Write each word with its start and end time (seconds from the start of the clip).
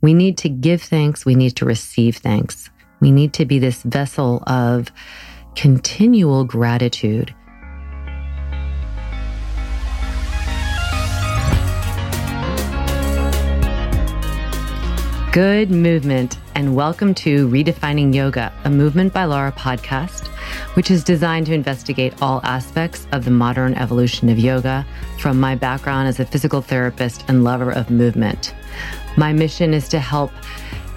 We 0.00 0.14
need 0.14 0.36
to 0.38 0.48
give 0.48 0.82
thanks. 0.82 1.24
We 1.24 1.36
need 1.36 1.56
to 1.56 1.64
receive 1.64 2.16
thanks. 2.16 2.70
We 3.00 3.12
need 3.12 3.32
to 3.34 3.44
be 3.44 3.58
this 3.58 3.82
vessel 3.82 4.42
of 4.46 4.90
continual 5.54 6.44
gratitude. 6.44 7.34
Good 15.32 15.70
movement, 15.70 16.36
and 16.54 16.76
welcome 16.76 17.14
to 17.14 17.48
Redefining 17.48 18.14
Yoga, 18.14 18.52
a 18.66 18.70
Movement 18.70 19.14
by 19.14 19.24
Laura 19.24 19.50
podcast, 19.50 20.26
which 20.76 20.90
is 20.90 21.02
designed 21.02 21.46
to 21.46 21.54
investigate 21.54 22.12
all 22.20 22.42
aspects 22.44 23.06
of 23.12 23.24
the 23.24 23.30
modern 23.30 23.72
evolution 23.72 24.28
of 24.28 24.38
yoga 24.38 24.86
from 25.18 25.40
my 25.40 25.54
background 25.54 26.06
as 26.06 26.20
a 26.20 26.26
physical 26.26 26.60
therapist 26.60 27.24
and 27.28 27.44
lover 27.44 27.70
of 27.70 27.88
movement. 27.88 28.54
My 29.16 29.32
mission 29.32 29.72
is 29.72 29.88
to 29.88 30.00
help 30.00 30.32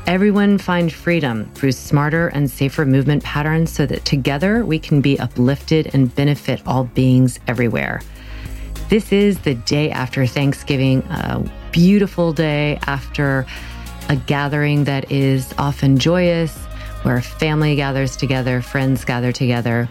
everyone 0.05 0.57
find 0.57 0.91
freedom 0.91 1.49
through 1.53 1.71
smarter 1.71 2.27
and 2.27 2.51
safer 2.51 2.85
movement 2.85 3.23
patterns 3.23 3.71
so 3.71 3.85
that 3.85 4.03
together 4.03 4.65
we 4.65 4.79
can 4.79 4.99
be 4.99 5.17
uplifted 5.17 5.91
and 5.93 6.13
benefit 6.13 6.61
all 6.67 6.83
beings 6.83 7.39
everywhere. 7.47 8.01
This 8.89 9.13
is 9.13 9.39
the 9.39 9.55
day 9.55 9.91
after 9.91 10.25
Thanksgiving, 10.25 11.03
a 11.03 11.49
beautiful 11.71 12.33
day 12.33 12.79
after 12.85 13.45
a 14.09 14.15
gathering 14.15 14.83
that 14.85 15.11
is 15.11 15.53
often 15.57 15.97
joyous, 15.97 16.55
where 17.03 17.21
family 17.21 17.75
gathers 17.75 18.15
together, 18.15 18.61
friends 18.61 19.05
gather 19.05 19.31
together. 19.31 19.89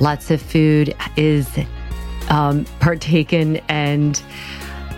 Lots 0.00 0.30
of 0.30 0.40
food 0.40 0.94
is 1.16 1.48
um, 2.28 2.64
partaken, 2.80 3.56
and 3.68 4.22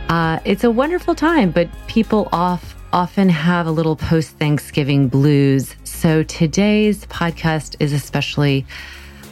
uh, 0.08 0.40
it's 0.44 0.64
a 0.64 0.70
wonderful 0.70 1.14
time. 1.14 1.50
But 1.50 1.68
people 1.86 2.28
off 2.32 2.74
often 2.92 3.28
have 3.28 3.66
a 3.66 3.70
little 3.70 3.96
post 3.96 4.36
Thanksgiving 4.38 5.08
blues. 5.08 5.74
So 5.84 6.22
today's 6.22 7.06
podcast 7.06 7.76
is 7.80 7.92
especially 7.92 8.66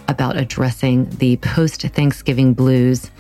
about 0.09 0.37
addressing 0.37 1.09
the 1.11 1.37
post 1.39 1.83
Thanksgiving 1.83 2.55
blues 2.55 3.11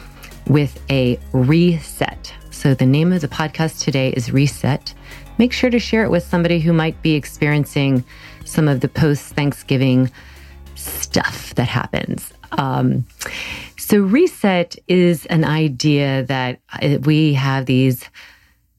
with 0.46 0.82
a 0.90 1.18
reset. 1.32 2.34
So 2.50 2.74
the 2.74 2.86
name 2.86 3.12
of 3.12 3.20
the 3.20 3.28
podcast 3.28 3.82
today 3.82 4.10
is 4.10 4.32
Reset 4.32 4.94
make 5.40 5.54
sure 5.54 5.70
to 5.70 5.78
share 5.78 6.04
it 6.04 6.10
with 6.10 6.22
somebody 6.22 6.60
who 6.60 6.70
might 6.70 7.00
be 7.00 7.14
experiencing 7.14 8.04
some 8.44 8.68
of 8.68 8.80
the 8.80 8.88
post 8.88 9.34
Thanksgiving 9.34 10.10
stuff 10.74 11.54
that 11.54 11.66
happens. 11.66 12.34
Um, 12.52 13.06
so, 13.78 14.00
reset 14.00 14.76
is 14.86 15.24
an 15.26 15.44
idea 15.46 16.24
that 16.24 16.60
uh, 16.74 16.98
we 17.04 17.32
have 17.32 17.64
these 17.64 18.04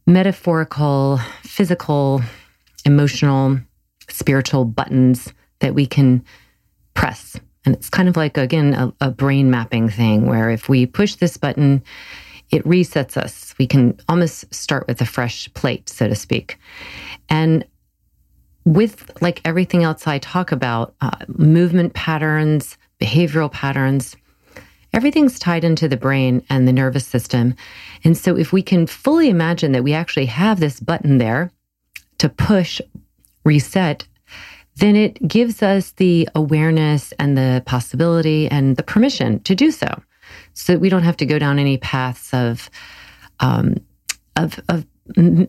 metaphorical, 0.06 1.20
physical, 1.42 2.22
emotional, 2.86 3.60
spiritual 4.08 4.66
buttons 4.66 5.34
that 5.60 5.74
we 5.74 5.88
can 5.88 6.24
press. 6.94 7.40
And 7.66 7.74
it's 7.74 7.90
kind 7.90 8.08
of 8.08 8.16
like, 8.16 8.38
again, 8.38 8.76
a, 8.76 8.94
a 9.02 9.10
brain 9.10 9.50
mapping 9.50 9.90
thing 9.90 10.28
where 10.28 10.52
if 10.52 10.70
we 10.70 10.86
push 10.86 11.16
this 11.16 11.38
button, 11.38 11.82
it 12.52 12.64
resets 12.66 13.18
us. 13.18 13.56
We 13.58 13.66
can 13.66 13.98
almost 14.10 14.54
start 14.54 14.88
with 14.88 15.02
a 15.02 15.06
fresh 15.06 15.52
plate, 15.54 15.90
so 15.90 16.08
to 16.08 16.16
speak. 16.16 16.60
And 17.30 17.66
with 18.66 19.10
like 19.22 19.42
everything 19.46 19.84
else 19.84 20.06
I 20.06 20.20
talk 20.20 20.52
about, 20.52 20.94
uh, 21.02 21.12
movement 21.28 21.94
patterns, 21.94 22.78
behavioral 23.00 23.52
patterns, 23.52 24.16
everything's 24.94 25.40
tied 25.40 25.64
into 25.64 25.88
the 25.88 25.98
brain 25.98 26.46
and 26.50 26.68
the 26.68 26.74
nervous 26.74 27.08
system. 27.08 27.56
And 28.04 28.18
so 28.18 28.38
if 28.38 28.52
we 28.52 28.62
can 28.62 28.86
fully 28.86 29.30
imagine 29.30 29.72
that 29.72 29.84
we 29.84 29.94
actually 29.94 30.28
have 30.28 30.60
this 30.60 30.80
button 30.80 31.18
there 31.18 31.52
to 32.20 32.30
push 32.30 32.82
reset, 33.46 34.06
then 34.76 34.96
it 34.96 35.28
gives 35.28 35.64
us 35.64 35.94
the 35.94 36.30
awareness 36.36 37.14
and 37.14 37.38
the 37.38 37.64
possibility 37.66 38.48
and 38.50 38.76
the 38.78 38.84
permission 38.84 39.40
to 39.42 39.56
do 39.56 39.72
so 39.72 40.02
so 40.54 40.74
that 40.74 40.80
we 40.80 40.90
don't 40.90 41.04
have 41.04 41.18
to 41.18 41.26
go 41.26 41.40
down 41.40 41.60
any 41.60 41.78
paths 41.78 42.34
of 42.34 42.70
um, 43.40 43.76
of, 44.36 44.60
of 44.70 44.86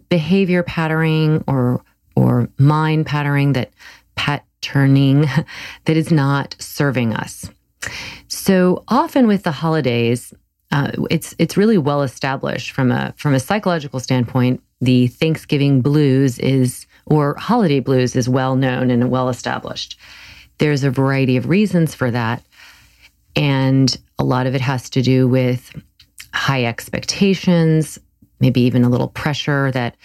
behavior 0.08 0.62
patterning 0.62 1.44
or 1.46 1.84
or 2.16 2.48
mind 2.58 3.06
patterning 3.06 3.52
that 3.54 3.72
patterning 4.16 5.22
that 5.84 5.96
is 5.96 6.10
not 6.10 6.56
serving 6.58 7.14
us. 7.14 7.48
So 8.28 8.84
often 8.88 9.26
with 9.26 9.42
the 9.42 9.52
holidays, 9.52 10.32
uh, 10.70 10.92
it's 11.10 11.34
it's 11.38 11.56
really 11.56 11.78
well 11.78 12.02
established 12.02 12.70
from 12.72 12.90
a 12.90 13.14
from 13.16 13.34
a 13.34 13.40
psychological 13.40 14.00
standpoint. 14.00 14.62
The 14.80 15.06
Thanksgiving 15.08 15.82
blues 15.82 16.38
is 16.38 16.86
or 17.06 17.34
holiday 17.34 17.80
blues 17.80 18.16
is 18.16 18.28
well 18.28 18.56
known 18.56 18.90
and 18.90 19.10
well 19.10 19.28
established. 19.28 19.98
There's 20.58 20.84
a 20.84 20.90
variety 20.90 21.36
of 21.36 21.48
reasons 21.48 21.94
for 21.94 22.10
that. 22.10 22.42
And 23.36 23.96
a 24.18 24.24
lot 24.24 24.46
of 24.46 24.54
it 24.54 24.60
has 24.60 24.90
to 24.90 25.02
do 25.02 25.26
with 25.28 25.74
high 26.34 26.64
expectations, 26.64 27.98
maybe 28.40 28.62
even 28.62 28.84
a 28.84 28.88
little 28.88 29.08
pressure 29.08 29.70
that 29.72 29.96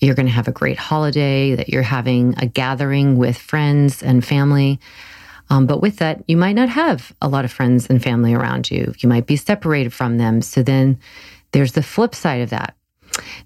you're 0.00 0.14
going 0.14 0.26
to 0.26 0.32
have 0.32 0.48
a 0.48 0.52
great 0.52 0.78
holiday, 0.78 1.54
that 1.54 1.68
you're 1.68 1.82
having 1.82 2.34
a 2.38 2.46
gathering 2.46 3.16
with 3.16 3.36
friends 3.36 4.02
and 4.02 4.24
family. 4.24 4.78
Um, 5.50 5.66
but 5.66 5.80
with 5.80 5.96
that, 5.96 6.22
you 6.28 6.36
might 6.36 6.52
not 6.52 6.68
have 6.68 7.12
a 7.20 7.28
lot 7.28 7.44
of 7.44 7.52
friends 7.52 7.86
and 7.88 8.02
family 8.02 8.34
around 8.34 8.70
you. 8.70 8.94
You 8.98 9.08
might 9.08 9.26
be 9.26 9.36
separated 9.36 9.92
from 9.92 10.18
them. 10.18 10.42
So 10.42 10.62
then 10.62 10.98
there's 11.52 11.72
the 11.72 11.82
flip 11.82 12.14
side 12.14 12.42
of 12.42 12.50
that. 12.50 12.76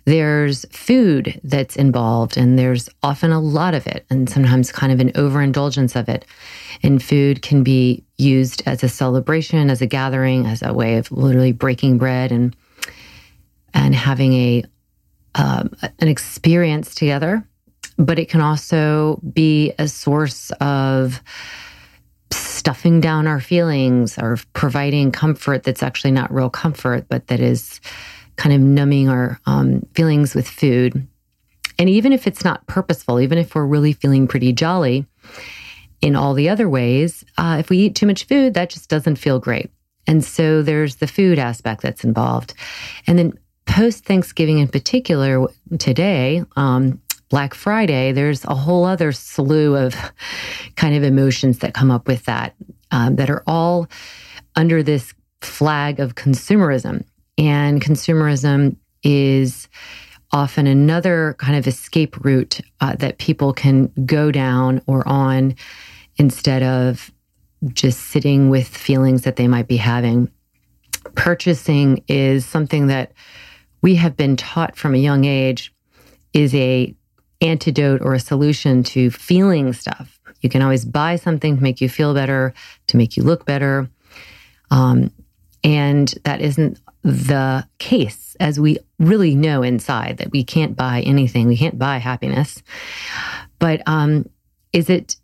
There's 0.04 0.66
food 0.70 1.40
that's 1.44 1.76
involved, 1.76 2.36
and 2.36 2.58
there's 2.58 2.90
often 3.02 3.32
a 3.32 3.40
lot 3.40 3.74
of 3.74 3.86
it, 3.86 4.04
and 4.10 4.28
sometimes 4.28 4.72
kind 4.72 4.92
of 4.92 5.00
an 5.00 5.12
overindulgence 5.14 5.96
of 5.96 6.08
it. 6.08 6.26
And 6.82 7.02
food 7.02 7.40
can 7.40 7.62
be 7.62 8.04
used 8.22 8.62
as 8.66 8.82
a 8.82 8.88
celebration, 8.88 9.70
as 9.70 9.82
a 9.82 9.86
gathering, 9.86 10.46
as 10.46 10.62
a 10.62 10.72
way 10.72 10.96
of 10.96 11.10
literally 11.10 11.52
breaking 11.52 11.98
bread 11.98 12.32
and 12.32 12.56
and 13.74 13.94
having 13.94 14.32
a 14.34 14.64
um, 15.34 15.70
an 15.98 16.08
experience 16.08 16.94
together. 16.94 17.46
But 17.98 18.18
it 18.18 18.28
can 18.28 18.40
also 18.40 19.20
be 19.32 19.72
a 19.78 19.88
source 19.88 20.50
of 20.60 21.22
stuffing 22.30 23.00
down 23.00 23.26
our 23.26 23.40
feelings 23.40 24.18
or 24.18 24.38
providing 24.54 25.12
comfort 25.12 25.64
that's 25.64 25.82
actually 25.82 26.12
not 26.12 26.32
real 26.32 26.50
comfort, 26.50 27.06
but 27.08 27.26
that 27.26 27.40
is 27.40 27.80
kind 28.36 28.54
of 28.54 28.60
numbing 28.60 29.08
our 29.08 29.38
um, 29.46 29.86
feelings 29.94 30.34
with 30.34 30.48
food. 30.48 31.06
And 31.78 31.88
even 31.88 32.12
if 32.12 32.26
it's 32.26 32.44
not 32.44 32.66
purposeful, 32.66 33.20
even 33.20 33.38
if 33.38 33.54
we're 33.54 33.66
really 33.66 33.92
feeling 33.92 34.28
pretty 34.28 34.52
jolly 34.52 35.06
in 36.02 36.16
all 36.16 36.34
the 36.34 36.48
other 36.48 36.68
ways, 36.68 37.24
uh, 37.38 37.56
if 37.60 37.70
we 37.70 37.78
eat 37.78 37.94
too 37.94 38.06
much 38.06 38.24
food, 38.24 38.54
that 38.54 38.68
just 38.68 38.90
doesn't 38.90 39.16
feel 39.16 39.38
great. 39.38 39.70
And 40.06 40.24
so 40.24 40.62
there's 40.62 40.96
the 40.96 41.06
food 41.06 41.38
aspect 41.38 41.80
that's 41.80 42.04
involved. 42.04 42.54
And 43.06 43.18
then 43.18 43.38
post 43.66 44.04
Thanksgiving 44.04 44.58
in 44.58 44.68
particular, 44.68 45.46
today, 45.78 46.44
um, 46.56 47.00
Black 47.28 47.54
Friday, 47.54 48.12
there's 48.12 48.44
a 48.44 48.54
whole 48.54 48.84
other 48.84 49.12
slew 49.12 49.76
of 49.76 49.94
kind 50.76 50.94
of 50.94 51.04
emotions 51.04 51.60
that 51.60 51.72
come 51.72 51.90
up 51.90 52.08
with 52.08 52.24
that, 52.24 52.54
um, 52.90 53.16
that 53.16 53.30
are 53.30 53.44
all 53.46 53.88
under 54.56 54.82
this 54.82 55.14
flag 55.40 56.00
of 56.00 56.16
consumerism. 56.16 57.04
And 57.38 57.80
consumerism 57.80 58.76
is 59.02 59.68
often 60.32 60.66
another 60.66 61.36
kind 61.38 61.56
of 61.56 61.66
escape 61.66 62.22
route 62.24 62.60
uh, 62.80 62.96
that 62.96 63.18
people 63.18 63.52
can 63.52 63.86
go 64.04 64.30
down 64.30 64.82
or 64.86 65.06
on 65.06 65.54
instead 66.16 66.62
of 66.62 67.10
just 67.72 68.00
sitting 68.00 68.50
with 68.50 68.66
feelings 68.68 69.22
that 69.22 69.36
they 69.36 69.48
might 69.48 69.68
be 69.68 69.76
having. 69.76 70.30
Purchasing 71.14 72.04
is 72.08 72.44
something 72.44 72.88
that 72.88 73.12
we 73.82 73.96
have 73.96 74.16
been 74.16 74.36
taught 74.36 74.76
from 74.76 74.94
a 74.94 74.98
young 74.98 75.24
age 75.24 75.74
is 76.32 76.54
a 76.54 76.94
antidote 77.40 78.00
or 78.00 78.14
a 78.14 78.20
solution 78.20 78.82
to 78.82 79.10
feeling 79.10 79.72
stuff. 79.72 80.20
You 80.40 80.48
can 80.48 80.62
always 80.62 80.84
buy 80.84 81.16
something 81.16 81.56
to 81.56 81.62
make 81.62 81.80
you 81.80 81.88
feel 81.88 82.14
better, 82.14 82.54
to 82.88 82.96
make 82.96 83.16
you 83.16 83.22
look 83.22 83.44
better. 83.44 83.88
Um, 84.70 85.12
and 85.64 86.12
that 86.24 86.40
isn't 86.40 86.80
the 87.02 87.66
case, 87.78 88.36
as 88.40 88.58
we 88.58 88.78
really 88.98 89.34
know 89.34 89.62
inside 89.62 90.18
that 90.18 90.30
we 90.30 90.44
can't 90.44 90.76
buy 90.76 91.00
anything. 91.02 91.48
We 91.48 91.56
can't 91.56 91.78
buy 91.78 91.98
happiness. 91.98 92.62
But 93.58 93.82
um, 93.86 94.28
is 94.72 94.88
it 94.88 95.16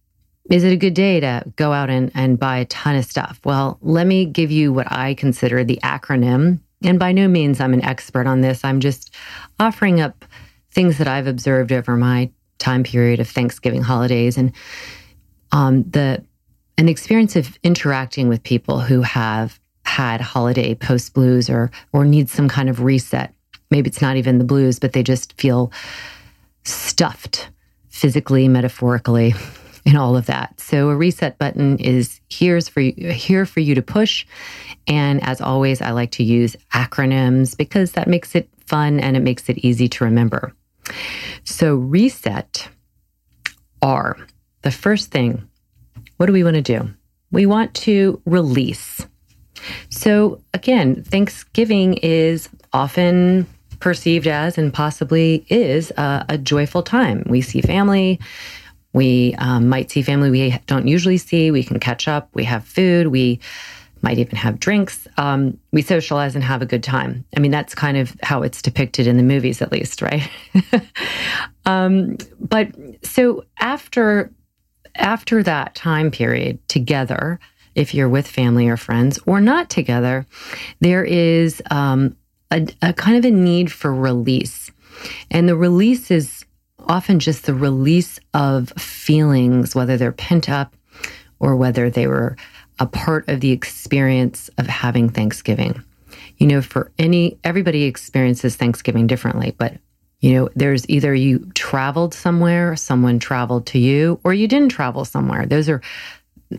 is 0.50 0.65
it 0.65 0.73
a 0.73 0.77
good 0.77 0.95
day 0.95 1.21
to 1.21 1.45
go 1.56 1.73
out 1.73 1.91
and, 1.91 2.11
and 2.15 2.39
buy 2.39 2.59
a 2.59 2.65
ton 2.67 2.97
of 2.97 3.05
stuff? 3.05 3.41
Well, 3.45 3.79
let 3.83 4.06
me 4.06 4.25
give 4.25 4.50
you 4.50 4.73
what 4.73 4.91
I 4.91 5.15
consider 5.15 5.62
the 5.65 5.79
acronym. 5.83 6.61
And 6.83 6.99
by 6.99 7.12
no 7.12 7.29
means 7.29 7.61
I'm 7.61 7.75
an 7.75 7.85
expert 7.85 8.27
on 8.27 8.41
this. 8.41 8.65
I'm 8.65 8.81
just 8.81 9.15
offering 9.61 10.00
up 10.00 10.25
things 10.71 10.99
that 10.99 11.09
I've 11.09 11.27
observed 11.27 11.73
over 11.73 11.97
my 11.97 12.31
time 12.59 12.83
period 12.83 13.21
of 13.21 13.29
Thanksgiving 13.29 13.83
holidays 13.83 14.37
and 14.37 14.53
um, 15.53 15.83
the 15.91 16.25
an 16.77 16.89
experience 16.89 17.35
of 17.35 17.59
interacting 17.65 18.29
with 18.29 18.43
people 18.43 18.79
who 18.79 19.03
have 19.03 19.59
had 19.85 20.21
holiday 20.21 20.75
post 20.75 21.12
blues 21.15 21.50
or 21.50 21.71
or 21.93 22.05
need 22.05 22.29
some 22.29 22.49
kind 22.49 22.69
of 22.69 22.83
reset. 22.83 23.35
Maybe 23.71 23.89
it's 23.89 24.03
not 24.03 24.17
even 24.17 24.39
the 24.39 24.45
blues, 24.45 24.79
but 24.79 24.93
they 24.93 25.03
just 25.03 25.33
feel 25.41 25.73
stuffed 26.65 27.50
physically, 27.89 28.47
metaphorically, 28.49 29.35
and 29.88 29.96
all 29.96 30.19
of 30.19 30.26
that. 30.26 30.61
So 30.61 30.90
a 30.90 30.96
reset 30.96 31.38
button 31.38 31.79
is 31.79 32.20
here's 32.29 32.69
for 32.69 32.82
you, 32.82 33.11
here 33.11 33.46
for 33.46 33.61
you 33.61 33.75
to 33.75 33.81
push. 33.81 34.26
And 34.87 35.23
as 35.25 35.40
always, 35.40 35.81
I 35.81 35.93
like 35.93 36.11
to 36.12 36.23
use 36.23 36.56
acronyms 36.75 37.56
because 37.56 37.93
that 37.93 38.06
makes 38.06 38.35
it 38.35 38.50
fun 38.67 39.00
and 39.00 39.17
it 39.17 39.20
makes 39.20 39.49
it 39.49 39.64
easy 39.64 39.88
to 39.88 40.05
remember. 40.05 40.55
So 41.44 41.75
reset 41.76 42.69
are 43.81 44.19
the 44.61 44.70
first 44.70 45.11
thing. 45.11 45.49
What 46.19 46.26
do 46.26 46.35
we 46.35 46.44
want 46.44 46.56
to 46.56 46.62
do? 46.62 46.90
We 47.31 47.46
want 47.46 47.73
to 47.76 48.20
release. 48.26 49.06
So 49.88 50.43
again, 50.52 51.02
Thanksgiving 51.02 51.94
is 51.94 52.50
often 52.75 53.46
perceived 53.81 54.26
as 54.26 54.58
and 54.58 54.75
possibly 54.75 55.46
is 55.49 55.93
a, 55.93 56.26
a 56.29 56.37
joyful 56.37 56.82
time. 56.82 57.25
We 57.26 57.40
see 57.40 57.62
family. 57.62 58.20
We 58.93 59.35
um, 59.38 59.69
might 59.69 59.90
see 59.90 60.02
family 60.02 60.31
we 60.31 60.58
don't 60.67 60.88
usually 60.88 61.19
see. 61.19 61.50
We 61.50 61.62
can 61.62 61.79
catch 61.79 62.08
up. 62.08 62.29
We 62.32 62.44
have 62.44 62.64
food. 62.64 63.08
We 63.08 63.40
might 64.02 64.19
even 64.19 64.37
have 64.37 64.61
drinks. 64.61 65.06
Um, 65.17 65.58
we 65.73 65.82
socialize 65.82 66.35
and 66.35 66.44
have 66.44 66.62
a 66.62 66.67
good 66.67 66.82
time. 66.82 67.25
I 67.37 67.40
mean, 67.40 67.50
that's 67.50 67.75
kind 67.75 67.96
of 67.96 68.17
how 68.23 68.43
it's 68.43 68.62
depicted 68.62 69.06
in 69.06 69.17
the 69.17 69.23
movies, 69.23 69.61
at 69.61 69.73
least, 69.73 70.02
right? 70.02 70.29
um, 71.67 72.17
but 72.38 72.69
so 73.02 73.44
after 73.58 74.31
after 74.94 75.43
that 75.43 75.75
time 75.75 76.11
period 76.11 76.67
together, 76.69 77.38
if 77.75 77.94
you're 77.94 78.08
with 78.08 78.26
family 78.26 78.69
or 78.69 78.76
friends 78.76 79.19
or 79.26 79.40
not 79.40 79.70
together, 79.70 80.26
there 80.81 81.05
is 81.05 81.62
um, 81.70 82.17
a, 82.50 82.67
a 82.82 82.93
kind 82.93 83.17
of 83.17 83.25
a 83.25 83.31
need 83.31 83.70
for 83.70 83.94
release. 83.94 84.70
And 85.31 85.49
the 85.49 85.56
release 85.56 86.11
is 86.11 86.38
often 86.88 87.19
just 87.19 87.46
the 87.46 87.55
release 87.55 88.19
of 88.35 88.70
feelings, 88.70 89.75
whether 89.75 89.96
they're 89.96 90.12
pent 90.12 90.49
up 90.49 90.75
or 91.38 91.56
whether 91.56 91.90
they 91.90 92.06
were 92.06 92.37
a 92.79 92.87
part 92.87 93.29
of 93.29 93.40
the 93.40 93.50
experience 93.50 94.49
of 94.58 94.67
having 94.67 95.08
Thanksgiving. 95.08 95.82
You 96.38 96.46
know, 96.46 96.62
for 96.62 96.90
any, 96.99 97.38
everybody 97.44 97.85
experiences 97.85 98.56
Thanksgiving 98.56 99.06
differently, 99.06 99.55
but 99.56 99.75
you 100.20 100.35
know, 100.35 100.49
there's 100.56 100.88
either 100.88 101.14
you 101.14 101.50
traveled 101.55 102.12
somewhere, 102.12 102.75
someone 102.75 103.19
traveled 103.19 103.67
to 103.67 103.79
you, 103.79 104.19
or 104.25 104.35
you 104.35 104.49
didn't 104.49 104.70
travel 104.70 105.05
somewhere. 105.05 105.46
Those 105.46 105.69
are 105.69 105.81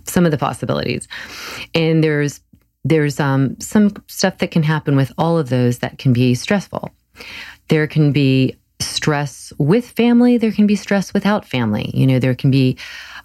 some 0.05 0.25
of 0.25 0.31
the 0.31 0.37
possibilities. 0.37 1.07
And 1.73 2.03
there's 2.03 2.41
there's 2.85 3.19
um, 3.19 3.59
some 3.59 3.93
stuff 4.07 4.37
that 4.37 4.51
can 4.51 4.63
happen 4.63 4.95
with 4.95 5.11
all 5.17 5.37
of 5.37 5.49
those 5.49 5.79
that 5.79 5.97
can 5.97 6.13
be 6.13 6.33
stressful. 6.33 6.91
There 7.67 7.87
can 7.87 8.13
be 8.13 8.55
stress 8.79 9.51
with 9.57 9.89
family. 9.89 10.37
There 10.37 10.51
can 10.51 10.67
be 10.67 10.75
stress 10.75 11.13
without 11.13 11.45
family. 11.45 11.91
You 11.93 12.07
know, 12.07 12.19
there 12.19 12.35
can 12.35 12.51
be 12.51 12.77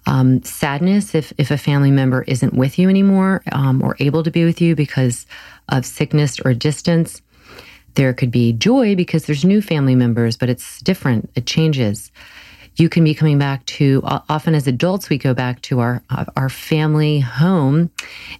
um, 0.05 0.43
sadness 0.43 1.15
if 1.15 1.33
if 1.37 1.51
a 1.51 1.57
family 1.57 1.91
member 1.91 2.23
isn't 2.23 2.53
with 2.53 2.77
you 2.77 2.89
anymore 2.89 3.41
um, 3.51 3.81
or 3.83 3.95
able 3.99 4.23
to 4.23 4.31
be 4.31 4.45
with 4.45 4.61
you 4.61 4.75
because 4.75 5.25
of 5.69 5.85
sickness 5.85 6.39
or 6.39 6.53
distance. 6.53 7.21
There 7.95 8.13
could 8.13 8.31
be 8.31 8.51
joy 8.53 8.95
because 8.95 9.25
there's 9.25 9.45
new 9.45 9.61
family 9.61 9.95
members, 9.95 10.37
but 10.37 10.49
it's 10.49 10.81
different. 10.81 11.29
It 11.35 11.45
changes 11.45 12.11
you 12.77 12.89
can 12.89 13.03
be 13.03 13.13
coming 13.13 13.37
back 13.37 13.65
to 13.65 14.01
often 14.03 14.53
as 14.53 14.67
adults 14.67 15.09
we 15.09 15.17
go 15.17 15.33
back 15.33 15.61
to 15.61 15.79
our 15.79 16.03
our 16.35 16.49
family 16.49 17.19
home 17.19 17.89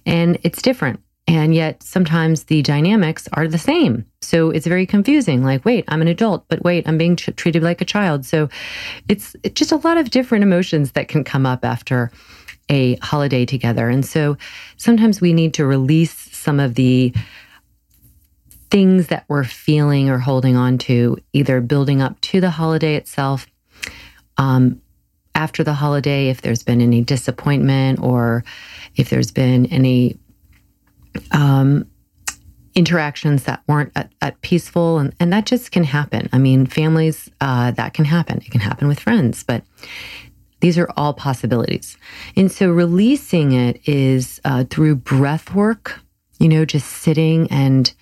and 0.04 0.38
it's 0.42 0.60
different 0.62 1.00
and 1.26 1.54
yet 1.54 1.82
sometimes 1.82 2.44
the 2.44 2.62
dynamics 2.62 3.28
are 3.32 3.48
the 3.48 3.58
same. 3.58 4.06
So 4.20 4.50
it's 4.50 4.66
very 4.66 4.86
confusing. 4.86 5.42
Like 5.42 5.64
wait 5.64 5.84
i'm 5.88 6.02
an 6.02 6.08
adult 6.08 6.44
but 6.48 6.62
wait 6.62 6.86
i'm 6.88 6.98
being 6.98 7.16
treated 7.16 7.62
like 7.62 7.80
a 7.80 7.84
child. 7.84 8.24
So 8.24 8.48
it's, 9.08 9.36
it's 9.42 9.58
just 9.58 9.72
a 9.72 9.76
lot 9.76 9.98
of 9.98 10.10
different 10.10 10.44
emotions 10.44 10.92
that 10.92 11.08
can 11.08 11.24
come 11.24 11.46
up 11.46 11.64
after 11.64 12.10
a 12.68 12.96
holiday 12.96 13.46
together. 13.46 13.88
And 13.88 14.04
so 14.04 14.36
sometimes 14.76 15.20
we 15.20 15.32
need 15.32 15.54
to 15.54 15.66
release 15.66 16.12
some 16.12 16.58
of 16.58 16.74
the 16.74 17.14
things 18.70 19.06
that 19.08 19.24
we're 19.28 19.44
feeling 19.44 20.10
or 20.10 20.18
holding 20.18 20.56
on 20.56 20.76
to 20.76 21.16
either 21.32 21.60
building 21.60 22.02
up 22.02 22.20
to 22.20 22.40
the 22.40 22.50
holiday 22.50 22.96
itself 22.96 23.46
um, 24.38 24.80
after 25.34 25.62
the 25.62 25.74
holiday, 25.74 26.28
if 26.28 26.40
there's 26.40 26.62
been 26.62 26.80
any 26.80 27.02
disappointment 27.02 28.00
or 28.00 28.44
if 28.96 29.10
there's 29.10 29.30
been 29.30 29.66
any 29.66 30.16
um, 31.32 31.86
interactions 32.74 33.44
that 33.44 33.62
weren't 33.66 33.92
at, 33.94 34.12
at, 34.20 34.40
peaceful, 34.42 34.98
and, 34.98 35.14
and 35.18 35.32
that 35.32 35.46
just 35.46 35.72
can 35.72 35.84
happen. 35.84 36.28
I 36.32 36.38
mean, 36.38 36.66
families, 36.66 37.30
uh, 37.40 37.70
that 37.72 37.94
can 37.94 38.04
happen. 38.04 38.38
It 38.38 38.50
can 38.50 38.60
happen 38.60 38.88
with 38.88 39.00
friends, 39.00 39.42
but 39.42 39.62
these 40.60 40.78
are 40.78 40.88
all 40.96 41.12
possibilities. 41.12 41.96
And 42.36 42.50
so 42.50 42.70
releasing 42.70 43.52
it 43.52 43.80
is 43.88 44.40
uh, 44.44 44.64
through 44.68 44.96
breath 44.96 45.54
work, 45.54 46.00
you 46.38 46.48
know, 46.48 46.64
just 46.64 46.88
sitting 46.88 47.50
and 47.50 47.92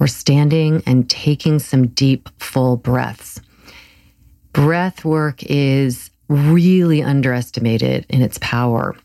or 0.00 0.06
standing 0.08 0.82
and 0.86 1.08
taking 1.08 1.58
some 1.58 1.88
deep, 1.88 2.28
full 2.40 2.76
breaths 2.76 3.40
breath 4.52 5.04
work 5.04 5.42
is 5.44 6.10
really 6.28 7.02
underestimated 7.02 8.06
in 8.08 8.22
its 8.22 8.38
power, 8.40 8.96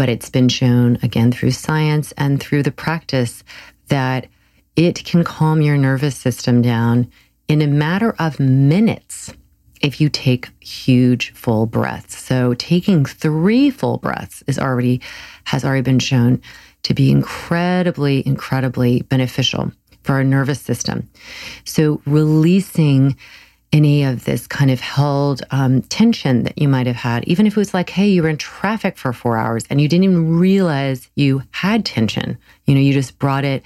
but 0.00 0.08
it's 0.08 0.30
been 0.30 0.48
shown 0.48 0.96
again 1.02 1.30
through 1.30 1.50
science 1.50 2.10
and 2.16 2.40
through 2.40 2.62
the 2.62 2.72
practice 2.72 3.44
that 3.88 4.26
it 4.74 5.04
can 5.04 5.22
calm 5.22 5.60
your 5.60 5.76
nervous 5.76 6.16
system 6.16 6.62
down 6.62 7.06
in 7.48 7.60
a 7.60 7.66
matter 7.66 8.16
of 8.18 8.40
minutes 8.40 9.30
if 9.82 10.00
you 10.00 10.08
take 10.08 10.48
huge 10.64 11.34
full 11.34 11.66
breaths. 11.66 12.16
So 12.16 12.54
taking 12.54 13.04
3 13.04 13.68
full 13.68 13.98
breaths 13.98 14.42
is 14.46 14.58
already 14.58 15.02
has 15.44 15.66
already 15.66 15.82
been 15.82 15.98
shown 15.98 16.40
to 16.84 16.94
be 16.94 17.10
incredibly 17.10 18.26
incredibly 18.26 19.02
beneficial 19.02 19.70
for 20.02 20.14
our 20.14 20.24
nervous 20.24 20.62
system. 20.62 21.10
So 21.66 22.00
releasing 22.06 23.18
any 23.72 24.02
of 24.02 24.24
this 24.24 24.46
kind 24.46 24.70
of 24.70 24.80
held 24.80 25.42
um, 25.50 25.82
tension 25.82 26.42
that 26.42 26.58
you 26.60 26.68
might 26.68 26.86
have 26.86 26.96
had, 26.96 27.24
even 27.28 27.46
if 27.46 27.56
it 27.56 27.60
was 27.60 27.72
like, 27.72 27.90
hey, 27.90 28.08
you 28.08 28.22
were 28.22 28.28
in 28.28 28.36
traffic 28.36 28.98
for 28.98 29.12
four 29.12 29.36
hours 29.36 29.64
and 29.70 29.80
you 29.80 29.88
didn't 29.88 30.04
even 30.04 30.38
realize 30.38 31.08
you 31.14 31.42
had 31.52 31.84
tension. 31.84 32.36
You 32.66 32.74
know, 32.74 32.80
you 32.80 32.92
just 32.92 33.18
brought 33.18 33.44
it 33.44 33.62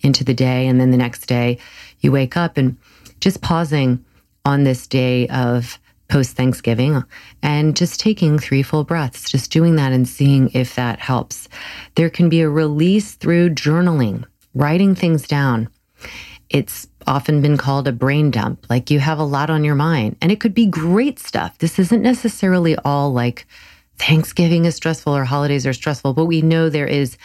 into 0.00 0.24
the 0.24 0.34
day. 0.34 0.66
And 0.66 0.80
then 0.80 0.90
the 0.90 0.96
next 0.98 1.26
day 1.26 1.58
you 2.00 2.12
wake 2.12 2.36
up 2.36 2.58
and 2.58 2.76
just 3.20 3.40
pausing 3.40 4.04
on 4.44 4.64
this 4.64 4.86
day 4.86 5.26
of 5.28 5.78
post 6.08 6.36
Thanksgiving 6.36 7.02
and 7.42 7.76
just 7.76 7.98
taking 7.98 8.38
three 8.38 8.62
full 8.62 8.84
breaths, 8.84 9.30
just 9.30 9.50
doing 9.50 9.76
that 9.76 9.92
and 9.92 10.06
seeing 10.06 10.50
if 10.50 10.74
that 10.74 11.00
helps. 11.00 11.48
There 11.94 12.10
can 12.10 12.28
be 12.28 12.42
a 12.42 12.48
release 12.48 13.14
through 13.14 13.50
journaling, 13.50 14.24
writing 14.54 14.94
things 14.94 15.26
down. 15.26 15.68
It's 16.50 16.86
often 17.06 17.40
been 17.42 17.56
called 17.56 17.88
a 17.88 17.92
brain 17.92 18.30
dump, 18.30 18.66
like 18.68 18.90
you 18.90 19.00
have 19.00 19.18
a 19.18 19.24
lot 19.24 19.50
on 19.50 19.64
your 19.64 19.74
mind, 19.74 20.16
and 20.20 20.30
it 20.32 20.40
could 20.40 20.54
be 20.54 20.66
great 20.66 21.18
stuff. 21.18 21.58
This 21.58 21.78
isn't 21.78 22.02
necessarily 22.02 22.76
all 22.84 23.12
like 23.12 23.46
Thanksgiving 23.98 24.64
is 24.64 24.74
stressful 24.74 25.16
or 25.16 25.24
holidays 25.24 25.66
are 25.66 25.72
stressful, 25.72 26.12
but 26.14 26.26
we 26.26 26.42
know 26.42 26.68
there 26.68 26.86
is 26.86 27.16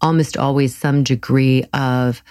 almost 0.00 0.36
always 0.36 0.76
some 0.76 1.02
degree 1.02 1.64
of 1.72 2.22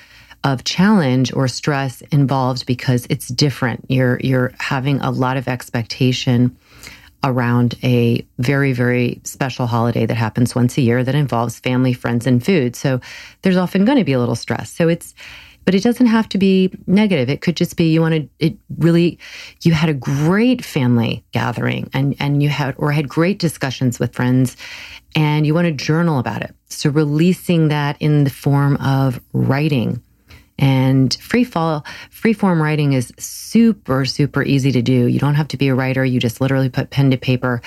of 0.44 0.66
challenge 0.66 1.34
or 1.34 1.48
stress 1.48 2.02
involved 2.12 2.66
because 2.66 3.08
it's 3.10 3.30
different. 3.30 3.86
You're 3.88 4.20
you're 4.22 4.54
having 4.60 5.00
a 5.00 5.12
lot 5.12 5.38
of 5.38 5.48
expectation 5.48 6.56
around 7.24 7.76
a 7.84 8.26
very 8.40 8.74
very 8.74 9.22
special 9.24 9.66
holiday 9.66 10.06
that 10.06 10.16
happens 10.16 10.54
once 10.54 10.78
a 10.78 10.82
year 10.82 11.04
that 11.04 11.16
involves 11.16 11.60
family, 11.60 11.94
friends 11.94 12.28
and 12.28 12.44
food. 12.44 12.76
So 12.76 13.00
there's 13.42 13.58
often 13.58 13.86
going 13.86 13.98
to 13.98 14.04
be 14.04 14.14
a 14.14 14.20
little 14.20 14.36
stress. 14.36 14.72
So 14.72 14.90
it's 14.90 15.16
but 15.66 15.76
it 15.76 15.84
doesn't 15.84 16.08
have 16.08 16.30
to 16.30 16.38
be 16.38 16.72
negative. 16.88 17.30
It 17.30 17.42
could 17.42 17.56
just 17.56 17.78
be 17.78 17.92
you 17.92 18.02
wanted 18.02 18.30
it 18.40 18.58
really 18.78 19.20
you 19.62 19.74
had 19.74 19.90
a 19.90 19.94
great 19.94 20.64
family 20.64 21.24
gathering 21.32 21.90
and 21.94 22.16
and 22.20 22.42
you 22.42 22.50
had 22.50 22.76
or 22.78 22.92
had 22.92 23.08
great 23.08 23.40
discussions 23.40 24.00
with 24.00 24.14
friends 24.14 24.58
and 25.16 25.46
you 25.46 25.54
want 25.54 25.66
to 25.66 25.72
journal 25.72 26.20
about 26.20 26.42
it. 26.42 26.56
So 26.70 26.90
releasing 26.90 27.68
that 27.68 27.98
in 28.00 28.24
the 28.24 28.30
form 28.30 28.78
of 28.78 29.22
writing 29.32 30.02
and 30.60 31.14
free 31.16 31.44
fall, 31.44 31.86
free 32.10 32.34
form 32.34 32.62
writing 32.62 32.94
is 32.94 33.12
super, 33.18 34.06
super 34.06 34.44
easy 34.44 34.72
to 34.72 34.82
do. 34.82 35.08
You 35.08 35.20
don't 35.20 35.36
have 35.36 35.48
to 35.50 35.58
be 35.58 35.68
a 35.68 35.76
writer. 35.76 36.06
You 36.06 36.20
just 36.20 36.42
literally 36.42 36.70
put 36.70 36.90
pen 36.90 37.12
to 37.12 37.18
paper 37.18 37.62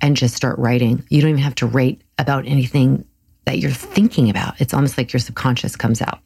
and 0.00 0.16
just 0.16 0.34
start 0.34 0.58
writing. 0.58 1.04
You 1.08 1.20
don't 1.20 1.30
even 1.30 1.42
have 1.42 1.56
to 1.56 1.66
write 1.66 2.02
about 2.18 2.46
anything 2.46 3.04
that 3.48 3.60
you're 3.60 3.70
thinking 3.70 4.28
about. 4.28 4.60
It's 4.60 4.74
almost 4.74 4.98
like 4.98 5.10
your 5.10 5.20
subconscious 5.20 5.74
comes 5.74 6.02
out. 6.02 6.18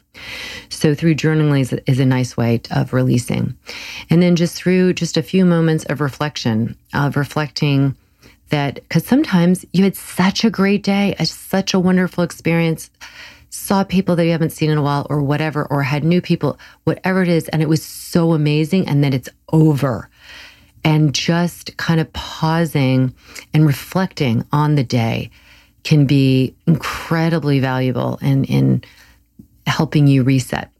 So 0.71 0.93
through 0.93 1.15
journaling 1.15 1.61
is, 1.61 1.73
is 1.87 2.01
a 2.01 2.05
nice 2.05 2.37
way 2.37 2.61
of 2.73 2.93
releasing. 2.93 3.57
And 4.11 4.21
then 4.21 4.35
just 4.35 4.57
through 4.57 4.95
just 4.95 5.17
a 5.17 5.23
few 5.23 5.45
moments 5.45 5.85
of 5.85 6.01
reflection, 6.01 6.77
of 6.93 7.17
reflecting 7.17 7.95
that, 8.49 8.75
because 8.75 9.07
sometimes 9.07 9.65
you 9.73 9.85
had 9.85 9.95
such 9.95 10.45
a 10.45 10.51
great 10.51 10.83
day, 10.83 11.15
such 11.23 11.75
a 11.75 11.79
wonderful 11.79 12.25
experience 12.25 12.91
saw 13.51 13.85
people 13.85 14.17
that 14.17 14.25
you 14.25 14.33
haven't 14.33 14.51
seen 14.51 14.71
in 14.71 14.79
a 14.79 14.83
while 14.83 15.07
or 15.09 15.23
whatever, 15.23 15.65
or 15.67 15.85
had 15.85 16.03
new 16.03 16.21
people, 16.21 16.59
whatever 16.83 17.23
it 17.23 17.29
is. 17.29 17.47
And 17.51 17.63
it 17.63 17.69
was 17.69 17.85
so 17.85 18.33
amazing. 18.33 18.89
And 18.89 19.05
then 19.05 19.13
it's 19.13 19.29
over. 19.53 20.09
And 20.83 21.15
just 21.15 21.77
kind 21.77 22.01
of 22.01 22.13
pausing 22.15 23.15
and 23.55 23.65
reflecting 23.65 24.45
on 24.51 24.75
the 24.75 24.83
day 24.83 25.31
can 25.85 26.07
be 26.07 26.55
incredibly 26.67 27.61
valuable 27.61 28.19
in, 28.23 28.45
in 28.45 28.85
helping 29.67 30.07
you 30.07 30.23
reset 30.23 30.71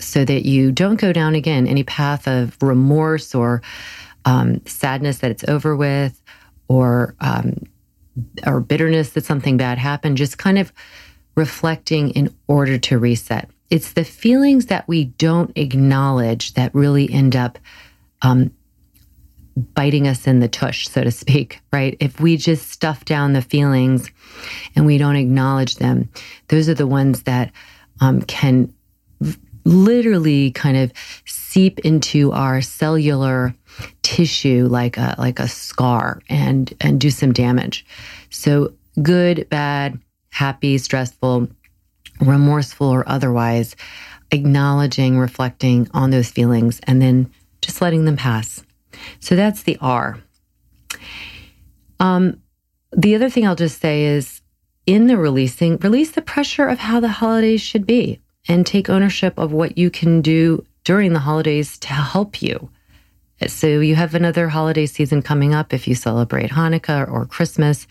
so 0.00 0.24
that 0.24 0.44
you 0.44 0.72
don't 0.72 1.00
go 1.00 1.12
down 1.12 1.34
again 1.34 1.66
any 1.66 1.82
path 1.82 2.26
of 2.26 2.56
remorse 2.62 3.34
or 3.34 3.62
um, 4.24 4.64
sadness 4.66 5.18
that 5.18 5.30
it's 5.30 5.44
over 5.48 5.76
with 5.76 6.22
or 6.68 7.14
um, 7.20 7.54
or 8.46 8.60
bitterness 8.60 9.10
that 9.10 9.24
something 9.24 9.56
bad 9.56 9.78
happened. 9.78 10.16
Just 10.16 10.38
kind 10.38 10.58
of 10.58 10.72
reflecting 11.34 12.10
in 12.10 12.34
order 12.48 12.78
to 12.78 12.98
reset. 12.98 13.48
It's 13.70 13.92
the 13.92 14.04
feelings 14.04 14.66
that 14.66 14.88
we 14.88 15.04
don't 15.04 15.56
acknowledge 15.56 16.54
that 16.54 16.74
really 16.74 17.10
end 17.10 17.36
up 17.36 17.58
um, 18.22 18.50
biting 19.74 20.06
us 20.06 20.26
in 20.26 20.40
the 20.40 20.48
tush, 20.48 20.88
so 20.88 21.04
to 21.04 21.10
speak, 21.10 21.60
right? 21.72 21.96
If 22.00 22.20
we 22.20 22.36
just 22.36 22.70
stuff 22.70 23.04
down 23.04 23.32
the 23.32 23.42
feelings 23.42 24.10
and 24.74 24.86
we 24.86 24.98
don't 24.98 25.16
acknowledge 25.16 25.76
them, 25.76 26.08
those 26.48 26.68
are 26.68 26.74
the 26.74 26.86
ones 26.86 27.22
that 27.24 27.52
um, 28.00 28.22
can 28.22 28.72
literally 29.64 30.50
kind 30.52 30.76
of 30.76 30.92
seep 31.26 31.78
into 31.80 32.32
our 32.32 32.60
cellular 32.62 33.54
tissue 34.02 34.66
like 34.68 34.96
a 34.96 35.14
like 35.18 35.38
a 35.38 35.46
scar 35.46 36.22
and 36.28 36.72
and 36.80 37.00
do 37.00 37.10
some 37.10 37.32
damage. 37.32 37.84
So 38.30 38.72
good, 39.02 39.48
bad, 39.48 39.98
happy, 40.30 40.78
stressful, 40.78 41.48
remorseful, 42.20 42.88
or 42.88 43.08
otherwise, 43.08 43.76
acknowledging, 44.30 45.18
reflecting 45.18 45.88
on 45.92 46.10
those 46.10 46.30
feelings, 46.30 46.80
and 46.84 47.00
then 47.00 47.30
just 47.60 47.80
letting 47.80 48.04
them 48.04 48.16
pass. 48.16 48.62
So 49.20 49.36
that's 49.36 49.62
the 49.62 49.78
R. 49.80 50.18
Um, 52.00 52.42
the 52.92 53.14
other 53.14 53.28
thing 53.28 53.46
I'll 53.46 53.56
just 53.56 53.80
say 53.80 54.04
is 54.04 54.40
in 54.86 55.06
the 55.06 55.16
releasing, 55.16 55.76
release 55.78 56.12
the 56.12 56.22
pressure 56.22 56.66
of 56.66 56.78
how 56.78 57.00
the 57.00 57.08
holidays 57.08 57.60
should 57.60 57.86
be 57.86 58.20
and 58.48 58.66
take 58.66 58.88
ownership 58.88 59.38
of 59.38 59.52
what 59.52 59.76
you 59.76 59.90
can 59.90 60.22
do 60.22 60.64
during 60.84 61.12
the 61.12 61.18
holidays 61.18 61.78
to 61.78 61.88
help 61.88 62.40
you. 62.40 62.70
So 63.46 63.66
you 63.80 63.94
have 63.94 64.14
another 64.14 64.48
holiday 64.48 64.86
season 64.86 65.22
coming 65.22 65.54
up 65.54 65.72
if 65.72 65.86
you 65.86 65.94
celebrate 65.94 66.50
Hanukkah 66.50 67.10
or 67.10 67.26
Christmas 67.26 67.86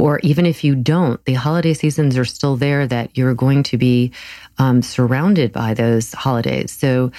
or 0.00 0.18
even 0.20 0.46
if 0.46 0.64
you 0.64 0.74
don't, 0.74 1.22
the 1.26 1.34
holiday 1.34 1.74
seasons 1.74 2.16
are 2.16 2.24
still 2.24 2.56
there 2.56 2.86
that 2.86 3.16
you're 3.16 3.34
going 3.34 3.62
to 3.64 3.76
be 3.76 4.12
um, 4.56 4.80
surrounded 4.80 5.52
by 5.52 5.74
those 5.74 6.12
holidays. 6.14 6.72
So 6.72 7.12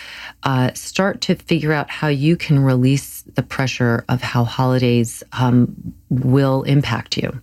uh, 0.43 0.73
start 0.73 1.21
to 1.21 1.35
figure 1.35 1.73
out 1.73 1.91
how 1.91 2.07
you 2.07 2.35
can 2.35 2.57
release 2.57 3.21
the 3.21 3.43
pressure 3.43 4.03
of 4.09 4.21
how 4.21 4.43
holidays 4.43 5.23
um, 5.31 5.93
will 6.09 6.63
impact 6.63 7.17
you. 7.17 7.39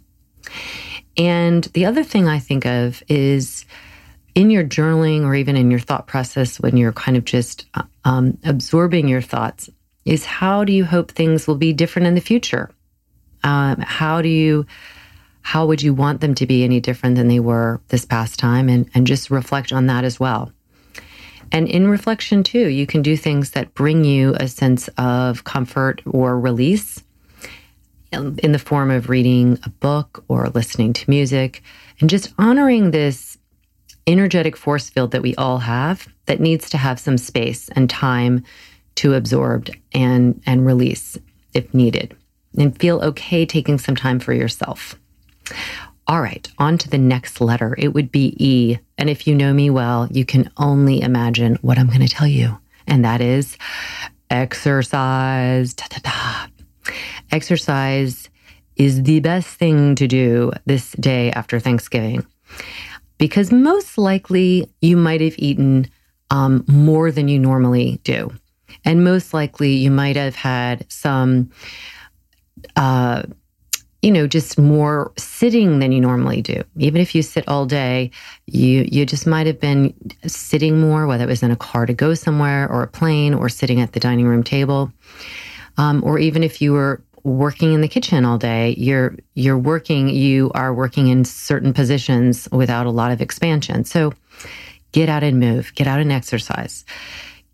And 1.16 1.64
the 1.64 1.86
other 1.86 2.02
thing 2.02 2.26
I 2.26 2.40
think 2.40 2.66
of 2.66 3.02
is 3.08 3.64
in 4.34 4.50
your 4.50 4.64
journaling 4.64 5.22
or 5.22 5.36
even 5.36 5.56
in 5.56 5.70
your 5.70 5.80
thought 5.80 6.08
process 6.08 6.58
when 6.60 6.76
you're 6.76 6.92
kind 6.92 7.16
of 7.16 7.24
just 7.24 7.66
uh, 7.74 7.82
um, 8.04 8.38
absorbing 8.44 9.06
your 9.06 9.22
thoughts, 9.22 9.70
is 10.04 10.24
how 10.24 10.64
do 10.64 10.72
you 10.72 10.84
hope 10.84 11.12
things 11.12 11.46
will 11.46 11.56
be 11.56 11.72
different 11.72 12.08
in 12.08 12.14
the 12.14 12.20
future? 12.20 12.70
Um, 13.44 13.76
how 13.80 14.20
do 14.22 14.28
you 14.28 14.66
how 15.42 15.66
would 15.66 15.82
you 15.82 15.94
want 15.94 16.20
them 16.20 16.34
to 16.36 16.46
be 16.46 16.64
any 16.64 16.80
different 16.80 17.16
than 17.16 17.28
they 17.28 17.40
were 17.40 17.80
this 17.88 18.04
past 18.04 18.38
time? 18.38 18.68
And, 18.68 18.88
and 18.94 19.06
just 19.06 19.30
reflect 19.30 19.72
on 19.72 19.86
that 19.86 20.04
as 20.04 20.20
well. 20.20 20.52
And 21.50 21.68
in 21.68 21.88
reflection, 21.88 22.42
too, 22.42 22.68
you 22.68 22.86
can 22.86 23.02
do 23.02 23.16
things 23.16 23.52
that 23.52 23.74
bring 23.74 24.04
you 24.04 24.34
a 24.38 24.48
sense 24.48 24.88
of 24.98 25.44
comfort 25.44 26.02
or 26.06 26.38
release 26.38 27.02
in 28.12 28.52
the 28.52 28.58
form 28.58 28.90
of 28.90 29.08
reading 29.08 29.58
a 29.64 29.70
book 29.70 30.24
or 30.28 30.48
listening 30.48 30.92
to 30.94 31.10
music 31.10 31.62
and 32.00 32.08
just 32.08 32.32
honoring 32.38 32.90
this 32.90 33.38
energetic 34.06 34.56
force 34.56 34.88
field 34.88 35.10
that 35.10 35.22
we 35.22 35.34
all 35.36 35.58
have 35.58 36.08
that 36.26 36.40
needs 36.40 36.70
to 36.70 36.78
have 36.78 36.98
some 36.98 37.18
space 37.18 37.68
and 37.70 37.90
time 37.90 38.42
to 38.94 39.14
absorb 39.14 39.68
and, 39.92 40.42
and 40.46 40.66
release 40.66 41.18
if 41.54 41.72
needed. 41.74 42.16
And 42.56 42.76
feel 42.78 43.00
okay 43.02 43.44
taking 43.44 43.78
some 43.78 43.94
time 43.94 44.18
for 44.18 44.32
yourself. 44.32 44.98
All 46.06 46.22
right, 46.22 46.48
on 46.58 46.78
to 46.78 46.88
the 46.88 46.98
next 46.98 47.40
letter. 47.40 47.74
It 47.78 47.88
would 47.88 48.10
be 48.10 48.34
E. 48.38 48.78
And 48.96 49.10
if 49.10 49.26
you 49.26 49.34
know 49.34 49.52
me 49.52 49.68
well, 49.68 50.08
you 50.10 50.24
can 50.24 50.50
only 50.56 51.02
imagine 51.02 51.56
what 51.60 51.78
I'm 51.78 51.88
going 51.88 52.00
to 52.00 52.08
tell 52.08 52.26
you. 52.26 52.58
And 52.86 53.04
that 53.04 53.20
is 53.20 53.58
exercise. 54.30 55.74
Exercise 57.30 58.30
is 58.76 59.02
the 59.02 59.20
best 59.20 59.48
thing 59.48 59.94
to 59.96 60.06
do 60.06 60.52
this 60.64 60.92
day 60.92 61.30
after 61.32 61.60
Thanksgiving 61.60 62.24
because 63.18 63.52
most 63.52 63.98
likely 63.98 64.70
you 64.80 64.96
might 64.96 65.20
have 65.20 65.34
eaten 65.36 65.88
um, 66.30 66.64
more 66.68 67.10
than 67.10 67.28
you 67.28 67.38
normally 67.38 68.00
do. 68.04 68.32
And 68.84 69.04
most 69.04 69.34
likely 69.34 69.72
you 69.74 69.90
might 69.90 70.16
have 70.16 70.36
had 70.36 70.90
some 70.90 71.50
uh, 72.76 73.24
you 74.02 74.12
know, 74.12 74.26
just 74.26 74.58
more 74.58 75.12
sitting 75.16 75.80
than 75.80 75.90
you 75.90 76.00
normally 76.00 76.40
do. 76.40 76.62
Even 76.76 77.00
if 77.00 77.14
you 77.14 77.22
sit 77.22 77.46
all 77.48 77.66
day, 77.66 78.10
you 78.46 78.86
you 78.90 79.04
just 79.04 79.26
might 79.26 79.46
have 79.46 79.60
been 79.60 79.92
sitting 80.26 80.80
more, 80.80 81.06
whether 81.06 81.24
it 81.24 81.28
was 81.28 81.42
in 81.42 81.50
a 81.50 81.56
car 81.56 81.84
to 81.86 81.92
go 81.92 82.14
somewhere 82.14 82.70
or 82.70 82.82
a 82.82 82.88
plane 82.88 83.34
or 83.34 83.48
sitting 83.48 83.80
at 83.80 83.92
the 83.92 84.00
dining 84.00 84.26
room 84.26 84.44
table. 84.44 84.92
Um, 85.76 86.02
or 86.04 86.18
even 86.18 86.42
if 86.42 86.60
you 86.62 86.72
were 86.72 87.02
working 87.24 87.72
in 87.72 87.80
the 87.80 87.88
kitchen 87.88 88.24
all 88.24 88.38
day, 88.38 88.74
you're 88.78 89.16
you're 89.34 89.58
working, 89.58 90.08
you 90.08 90.52
are 90.54 90.72
working 90.72 91.08
in 91.08 91.24
certain 91.24 91.72
positions 91.72 92.48
without 92.52 92.86
a 92.86 92.90
lot 92.90 93.10
of 93.10 93.20
expansion. 93.20 93.84
So 93.84 94.14
get 94.92 95.08
out 95.08 95.24
and 95.24 95.40
move, 95.40 95.74
get 95.74 95.86
out 95.86 96.00
and 96.00 96.12
exercise. 96.12 96.84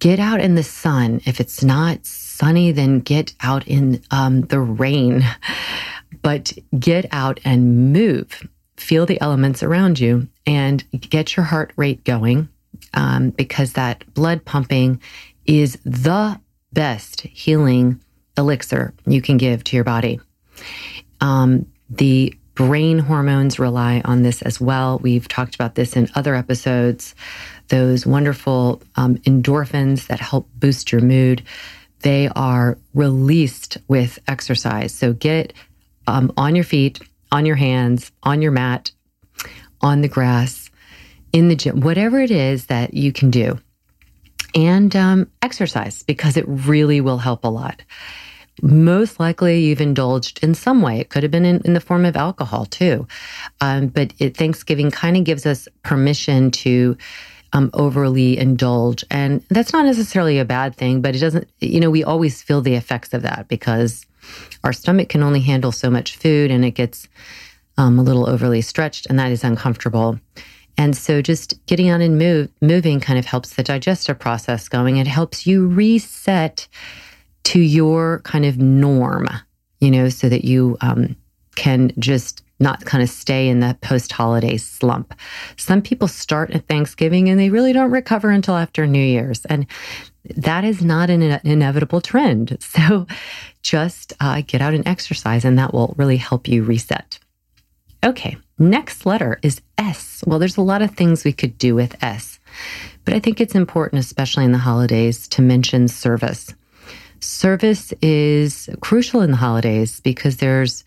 Get 0.01 0.19
out 0.19 0.41
in 0.41 0.57
the 0.57 0.63
sun. 0.63 1.23
If 1.25 1.41
it's 1.41 1.65
not 1.65 2.05
sunny, 2.05 2.73
then 2.73 3.01
get 3.01 3.33
out 3.41 3.67
in 3.67 4.03
um, 4.11 4.43
the 4.43 4.61
rain 4.61 5.25
but 6.23 6.53
get 6.79 7.07
out 7.13 7.41
and 7.45 7.93
move. 7.93 8.49
Feel 8.77 9.07
the 9.07 9.21
elements 9.21 9.63
around 9.63 10.01
you 10.01 10.29
and 10.47 10.85
get 10.91 11.37
your 11.37 11.45
heart 11.45 11.73
rate 11.77 12.05
going 12.05 12.49
um, 12.93 13.31
because 13.31 13.75
that 13.75 14.05
blood 14.15 14.45
pumping 14.45 15.01
is 15.47 15.79
the 15.85 16.41
best 16.73 17.23
healing 17.23 18.01
elixir 18.37 18.93
you 19.07 19.23
can 19.23 19.37
give 19.37 19.63
to 19.65 19.77
your 19.77 19.85
body. 19.85 20.21
Um, 21.21 21.67
the 21.89 22.35
brain 22.55 22.99
hormones 22.99 23.59
rely 23.59 24.01
on 24.05 24.23
this 24.23 24.43
as 24.43 24.61
well. 24.61 24.99
We've 24.99 25.27
talked 25.27 25.55
about 25.55 25.75
this 25.75 25.97
in 25.97 26.09
other 26.15 26.35
episodes. 26.35 27.15
Those 27.69 28.07
wonderful 28.07 28.83
um, 28.97 29.17
endorphins 29.19 30.07
that 30.07 30.21
help 30.21 30.49
boost 30.55 30.93
your 30.93 31.01
mood, 31.01 31.43
they 32.01 32.29
are 32.37 32.79
released 32.93 33.79
with 33.89 34.19
exercise. 34.29 34.93
So 34.93 35.13
get 35.15 35.53
um, 36.07 36.33
on 36.37 36.55
your 36.55 36.65
feet, 36.65 37.01
on 37.33 37.47
your 37.47 37.57
hands, 37.57 38.13
on 38.23 38.43
your 38.43 38.53
mat, 38.53 38.91
on 39.81 40.01
the 40.01 40.09
grass, 40.09 40.71
in 41.33 41.49
the 41.49 41.57
gym, 41.57 41.81
whatever 41.81 42.21
it 42.21 42.31
is 42.31 42.67
that 42.67 42.95
you 42.95 43.13
can 43.13 43.31
do. 43.31 43.59
And 44.55 44.95
um, 44.95 45.31
exercise 45.43 46.03
because 46.05 46.37
it 46.37 46.45
really 46.47 47.01
will 47.01 47.19
help 47.19 47.45
a 47.45 47.49
lot. 47.49 47.83
Most 48.63 49.19
likely, 49.19 49.65
you've 49.65 49.81
indulged 49.81 50.43
in 50.45 50.55
some 50.55 50.81
way. 50.81 51.01
It 51.01 51.11
could 51.11 51.25
have 51.25 51.33
been 51.33 51.45
in, 51.45 51.61
in 51.65 51.75
the 51.75 51.81
form 51.81 52.05
of 52.05 52.15
alcohol 52.15 52.67
too. 52.67 53.09
Um, 53.61 53.89
but 53.89 54.15
it, 54.21 54.37
Thanksgiving 54.37 54.93
kind 54.93 55.17
of 55.17 55.25
gives 55.25 55.45
us 55.45 55.67
permission 55.83 56.53
to 56.53 56.97
um, 57.53 57.71
overly 57.73 58.39
indulge. 58.39 59.05
And 59.11 59.43
that's 59.49 59.73
not 59.73 59.87
necessarily 59.87 60.39
a 60.39 60.45
bad 60.45 60.77
thing, 60.77 61.01
but 61.01 61.17
it 61.17 61.21
doesn't, 61.21 61.49
you 61.61 61.81
know, 61.81 61.91
we 61.91 62.05
always 62.05 62.43
feel 62.43 62.61
the 62.61 62.75
effects 62.75 63.13
of 63.13 63.23
that 63.23 63.49
because 63.49 64.07
our 64.63 64.73
stomach 64.73 65.09
can 65.09 65.23
only 65.23 65.41
handle 65.41 65.73
so 65.73 65.91
much 65.91 66.17
food 66.17 66.51
and 66.51 66.65
it 66.65 66.73
gets 66.73 67.09
um, 67.77 67.99
a 67.99 68.03
little 68.03 68.29
overly 68.29 68.61
stretched, 68.61 69.07
and 69.07 69.19
that 69.19 69.33
is 69.33 69.43
uncomfortable. 69.43 70.21
And 70.77 70.97
so 70.97 71.23
just 71.23 71.65
getting 71.67 71.91
on 71.91 72.01
and 72.01 72.19
move, 72.19 72.51
moving 72.61 73.01
kind 73.01 73.19
of 73.19 73.27
helps 73.27 73.55
the 73.55 73.63
digestive 73.63 74.19
process 74.19 74.69
going. 74.69 74.97
It 74.97 75.07
helps 75.07 75.47
you 75.47 75.69
reset 75.69 76.67
to 77.45 77.61
your 77.61 78.21
kind 78.21 78.45
of 78.45 78.59
norm, 78.59 79.29
you 79.81 79.91
know, 79.91 80.09
so 80.09 80.29
that 80.29 80.45
you 80.45 80.77
um, 80.81 81.17
can 81.57 81.93
just 81.99 82.44
not 82.61 82.85
kind 82.85 83.03
of 83.03 83.11
stay 83.11 83.49
in 83.49 83.61
the 83.61 83.77
post 83.81 84.13
holiday 84.13 84.57
slump. 84.57 85.15
Some 85.57 85.83
people 85.83 86.09
start 86.09 86.51
at 86.51 86.67
Thanksgiving 86.67 87.29
and 87.29 87.39
they 87.39 87.51
really 87.51 87.73
don't 87.73 87.91
recover 87.91 88.31
until 88.31 88.55
after 88.55 88.87
New 88.87 89.05
Year's. 89.05 89.45
And 89.47 89.67
that 90.37 90.65
is 90.65 90.83
not 90.83 91.11
an 91.11 91.23
inevitable 91.45 92.01
trend. 92.01 92.59
So 92.75 93.07
just 93.63 94.13
uh, 94.21 94.43
get 94.47 94.61
out 94.61 94.75
and 94.75 94.87
exercise, 94.87 95.45
and 95.45 95.59
that 95.59 95.73
will 95.73 95.95
really 95.97 96.17
help 96.19 96.49
you 96.49 96.65
reset. 96.65 97.19
Okay, 98.05 98.37
next 98.59 99.07
letter 99.07 99.39
is 99.43 99.63
S. 99.79 100.23
Well, 100.27 100.39
there's 100.39 100.59
a 100.59 100.63
lot 100.63 100.83
of 100.83 100.91
things 100.91 101.25
we 101.25 101.33
could 101.33 101.57
do 101.57 101.75
with 101.75 102.03
S, 102.03 102.39
but 103.05 103.15
I 103.15 103.21
think 103.21 103.41
it's 103.41 103.55
important, 103.55 104.01
especially 104.01 104.45
in 104.45 104.53
the 104.53 104.59
holidays, 104.59 105.29
to 105.29 105.43
mention 105.43 105.89
service. 105.89 106.53
Service 107.21 107.95
is 108.03 108.69
crucial 108.81 109.23
in 109.23 109.31
the 109.31 109.39
holidays 109.39 110.01
because 110.01 110.37
there's 110.37 110.85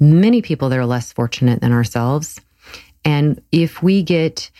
many 0.00 0.42
people 0.42 0.70
that 0.70 0.78
are 0.78 0.86
less 0.86 1.12
fortunate 1.12 1.60
than 1.60 1.72
ourselves. 1.72 2.40
And 3.04 3.40
if 3.52 3.82
we 3.82 4.02
get 4.02 4.50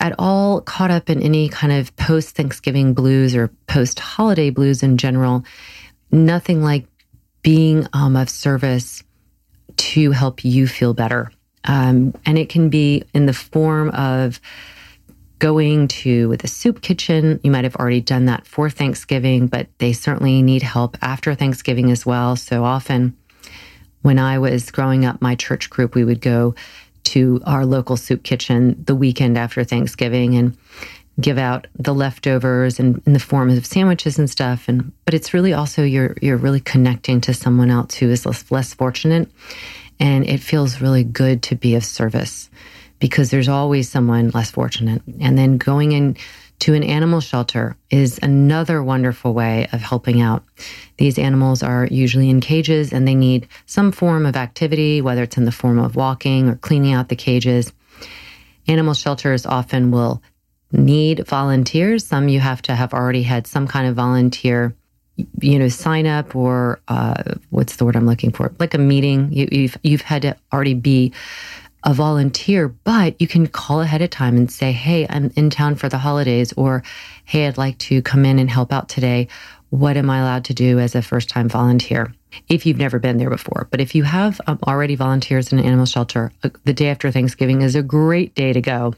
at 0.00 0.14
all 0.18 0.60
caught 0.60 0.90
up 0.90 1.10
in 1.10 1.22
any 1.22 1.48
kind 1.48 1.72
of 1.72 1.94
post 1.96 2.36
Thanksgiving 2.36 2.94
blues 2.94 3.34
or 3.34 3.48
post 3.66 3.98
holiday 3.98 4.50
blues 4.50 4.82
in 4.82 4.96
general, 4.96 5.44
nothing 6.10 6.62
like 6.62 6.86
being 7.42 7.86
um, 7.92 8.16
of 8.16 8.30
service 8.30 9.02
to 9.76 10.12
help 10.12 10.44
you 10.44 10.66
feel 10.66 10.94
better. 10.94 11.30
Um, 11.64 12.14
and 12.26 12.38
it 12.38 12.48
can 12.48 12.68
be 12.68 13.04
in 13.14 13.26
the 13.26 13.32
form 13.32 13.90
of 13.90 14.40
going 15.38 15.88
to 15.88 16.36
the 16.36 16.48
soup 16.48 16.80
kitchen. 16.80 17.40
You 17.42 17.50
might 17.50 17.64
have 17.64 17.76
already 17.76 18.00
done 18.00 18.26
that 18.26 18.46
for 18.46 18.70
Thanksgiving, 18.70 19.46
but 19.46 19.66
they 19.78 19.92
certainly 19.92 20.42
need 20.42 20.62
help 20.62 20.96
after 21.02 21.34
Thanksgiving 21.34 21.90
as 21.90 22.06
well. 22.06 22.36
So 22.36 22.64
often, 22.64 23.16
when 24.04 24.18
I 24.18 24.38
was 24.38 24.70
growing 24.70 25.06
up, 25.06 25.22
my 25.22 25.34
church 25.34 25.70
group, 25.70 25.94
we 25.94 26.04
would 26.04 26.20
go 26.20 26.54
to 27.04 27.40
our 27.46 27.64
local 27.64 27.96
soup 27.96 28.22
kitchen 28.22 28.84
the 28.84 28.94
weekend 28.94 29.38
after 29.38 29.64
Thanksgiving 29.64 30.34
and 30.34 30.54
give 31.18 31.38
out 31.38 31.66
the 31.78 31.94
leftovers 31.94 32.78
and 32.78 33.02
in 33.06 33.14
the 33.14 33.18
form 33.18 33.48
of 33.48 33.64
sandwiches 33.64 34.18
and 34.18 34.28
stuff. 34.28 34.68
And 34.68 34.92
but 35.06 35.14
it's 35.14 35.32
really 35.32 35.54
also 35.54 35.82
you're 35.82 36.16
you're 36.20 36.36
really 36.36 36.60
connecting 36.60 37.22
to 37.22 37.32
someone 37.32 37.70
else 37.70 37.94
who 37.94 38.10
is 38.10 38.26
less, 38.26 38.50
less 38.50 38.74
fortunate. 38.74 39.30
And 39.98 40.28
it 40.28 40.40
feels 40.40 40.82
really 40.82 41.04
good 41.04 41.42
to 41.44 41.54
be 41.54 41.74
of 41.74 41.84
service 41.84 42.50
because 42.98 43.30
there's 43.30 43.48
always 43.48 43.88
someone 43.88 44.32
less 44.34 44.50
fortunate. 44.50 45.00
And 45.18 45.38
then 45.38 45.56
going 45.56 45.92
in 45.92 46.16
to 46.60 46.74
an 46.74 46.82
animal 46.82 47.20
shelter 47.20 47.76
is 47.90 48.18
another 48.22 48.82
wonderful 48.82 49.34
way 49.34 49.68
of 49.72 49.80
helping 49.80 50.20
out. 50.20 50.44
These 50.96 51.18
animals 51.18 51.62
are 51.62 51.86
usually 51.90 52.30
in 52.30 52.40
cages 52.40 52.92
and 52.92 53.06
they 53.06 53.14
need 53.14 53.48
some 53.66 53.92
form 53.92 54.24
of 54.24 54.36
activity, 54.36 55.02
whether 55.02 55.22
it's 55.22 55.36
in 55.36 55.44
the 55.44 55.52
form 55.52 55.78
of 55.78 55.96
walking 55.96 56.48
or 56.48 56.56
cleaning 56.56 56.92
out 56.92 57.08
the 57.08 57.16
cages. 57.16 57.72
Animal 58.66 58.94
shelters 58.94 59.44
often 59.44 59.90
will 59.90 60.22
need 60.72 61.26
volunteers. 61.26 62.06
Some 62.06 62.28
you 62.28 62.40
have 62.40 62.62
to 62.62 62.74
have 62.74 62.94
already 62.94 63.22
had 63.22 63.46
some 63.46 63.66
kind 63.68 63.86
of 63.86 63.94
volunteer, 63.94 64.74
you 65.40 65.58
know, 65.58 65.68
sign 65.68 66.06
up 66.06 66.34
or 66.34 66.80
uh, 66.88 67.34
what's 67.50 67.76
the 67.76 67.84
word 67.84 67.96
I'm 67.96 68.06
looking 68.06 68.32
for? 68.32 68.52
Like 68.58 68.74
a 68.74 68.78
meeting. 68.78 69.32
You, 69.32 69.48
you've 69.52 69.76
you've 69.82 70.02
had 70.02 70.22
to 70.22 70.36
already 70.52 70.74
be 70.74 71.12
a 71.84 71.92
volunteer, 71.92 72.68
but 72.68 73.20
you 73.20 73.28
can 73.28 73.46
call 73.46 73.82
ahead 73.82 74.02
of 74.02 74.10
time 74.10 74.36
and 74.36 74.50
say, 74.50 74.72
"Hey, 74.72 75.06
I'm 75.08 75.30
in 75.36 75.50
town 75.50 75.74
for 75.76 75.88
the 75.88 75.98
holidays," 75.98 76.52
or 76.56 76.82
"Hey, 77.24 77.46
I'd 77.46 77.58
like 77.58 77.78
to 77.78 78.02
come 78.02 78.24
in 78.24 78.38
and 78.38 78.50
help 78.50 78.72
out 78.72 78.88
today. 78.88 79.28
What 79.70 79.96
am 79.96 80.08
I 80.08 80.18
allowed 80.20 80.44
to 80.46 80.54
do 80.54 80.78
as 80.78 80.94
a 80.94 81.02
first 81.02 81.28
time 81.28 81.48
volunteer?" 81.48 82.14
If 82.48 82.66
you've 82.66 82.78
never 82.78 82.98
been 82.98 83.18
there 83.18 83.30
before, 83.30 83.68
but 83.70 83.80
if 83.80 83.94
you 83.94 84.02
have 84.02 84.40
um, 84.46 84.58
already 84.66 84.96
volunteers 84.96 85.52
in 85.52 85.58
an 85.58 85.64
animal 85.64 85.86
shelter, 85.86 86.32
uh, 86.42 86.48
the 86.64 86.72
day 86.72 86.88
after 86.88 87.10
Thanksgiving 87.10 87.62
is 87.62 87.76
a 87.76 87.82
great 87.82 88.34
day 88.34 88.52
to 88.52 88.60
go 88.60 88.94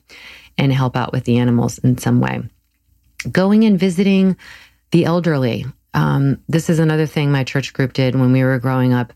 and 0.56 0.72
help 0.72 0.96
out 0.96 1.12
with 1.12 1.24
the 1.24 1.38
animals 1.38 1.78
in 1.78 1.98
some 1.98 2.20
way. 2.20 2.42
Going 3.30 3.64
and 3.64 3.78
visiting 3.78 4.36
the 4.90 5.04
elderly. 5.04 5.66
Um, 5.92 6.38
this 6.48 6.70
is 6.70 6.78
another 6.78 7.06
thing 7.06 7.30
my 7.30 7.44
church 7.44 7.72
group 7.72 7.92
did 7.92 8.14
when 8.14 8.32
we 8.32 8.44
were 8.44 8.58
growing 8.58 8.92
up. 8.94 9.12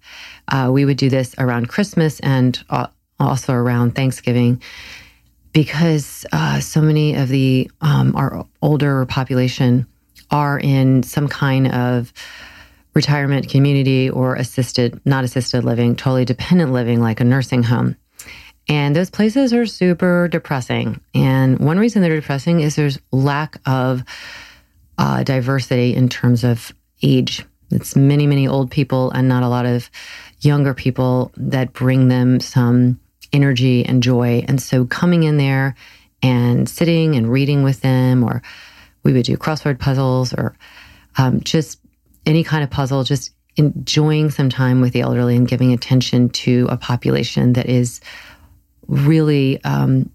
Uh, 0.48 0.70
we 0.72 0.84
would 0.84 0.96
do 0.96 1.08
this 1.08 1.34
around 1.38 1.68
Christmas 1.68 2.20
and 2.20 2.62
uh, 2.68 2.88
also 3.20 3.52
around 3.52 3.94
Thanksgiving 3.94 4.62
because 5.52 6.24
uh, 6.32 6.60
so 6.60 6.80
many 6.80 7.14
of 7.14 7.28
the 7.28 7.70
um, 7.80 8.14
our 8.16 8.46
older 8.62 9.04
population 9.06 9.86
are 10.30 10.58
in 10.58 11.02
some 11.02 11.28
kind 11.28 11.72
of 11.72 12.12
retirement 12.94 13.48
community 13.48 14.10
or 14.10 14.34
assisted, 14.34 15.00
not 15.04 15.24
assisted 15.24 15.64
living, 15.64 15.96
totally 15.96 16.24
dependent 16.24 16.72
living, 16.72 17.00
like 17.00 17.20
a 17.20 17.24
nursing 17.24 17.62
home. 17.62 17.96
And 18.68 18.94
those 18.94 19.10
places 19.10 19.52
are 19.52 19.66
super 19.66 20.28
depressing. 20.28 21.00
And 21.14 21.58
one 21.58 21.78
reason 21.78 22.02
they're 22.02 22.14
depressing 22.14 22.60
is 22.60 22.76
there's 22.76 22.98
lack 23.10 23.60
of 23.66 24.04
uh, 24.98 25.22
diversity 25.24 25.94
in 25.94 26.08
terms 26.08 26.44
of 26.44 26.72
age. 27.02 27.44
It's 27.70 27.96
many, 27.96 28.26
many 28.26 28.46
old 28.46 28.70
people 28.70 29.10
and 29.10 29.28
not 29.28 29.42
a 29.42 29.48
lot 29.48 29.66
of 29.66 29.90
younger 30.40 30.74
people 30.74 31.32
that 31.36 31.72
bring 31.72 32.08
them 32.08 32.40
some 32.40 33.00
energy 33.32 33.84
and 33.84 34.02
joy. 34.02 34.44
And 34.48 34.60
so 34.60 34.84
coming 34.84 35.22
in 35.22 35.36
there 35.36 35.74
and 36.22 36.68
sitting 36.68 37.16
and 37.16 37.30
reading 37.30 37.62
with 37.62 37.80
them, 37.80 38.22
or 38.24 38.42
we 39.02 39.12
would 39.12 39.24
do 39.24 39.36
crossword 39.36 39.78
puzzles 39.78 40.32
or 40.32 40.56
um, 41.16 41.40
just 41.40 41.80
any 42.26 42.44
kind 42.44 42.62
of 42.62 42.70
puzzle, 42.70 43.04
just 43.04 43.32
enjoying 43.56 44.30
some 44.30 44.48
time 44.48 44.80
with 44.80 44.92
the 44.92 45.00
elderly 45.00 45.36
and 45.36 45.48
giving 45.48 45.72
attention 45.72 46.28
to 46.30 46.66
a 46.70 46.76
population 46.76 47.54
that 47.54 47.68
is 47.68 48.00
really 48.86 49.62
um, 49.64 50.10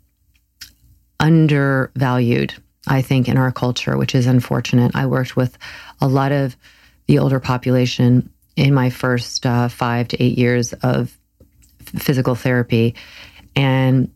undervalued, 1.19 2.53
I 2.87 3.01
think, 3.01 3.27
in 3.27 3.37
our 3.37 3.51
culture, 3.51 3.97
which 3.97 4.15
is 4.15 4.25
unfortunate. 4.25 4.95
I 4.95 5.05
worked 5.05 5.35
with 5.35 5.57
a 6.01 6.07
lot 6.07 6.31
of 6.31 6.55
the 7.07 7.19
older 7.19 7.39
population 7.39 8.29
in 8.55 8.73
my 8.73 8.89
first 8.89 9.45
uh, 9.45 9.67
five 9.67 10.07
to 10.09 10.23
eight 10.23 10.37
years 10.37 10.73
of 10.73 11.17
physical 11.97 12.35
therapy, 12.35 12.95
and 13.55 14.11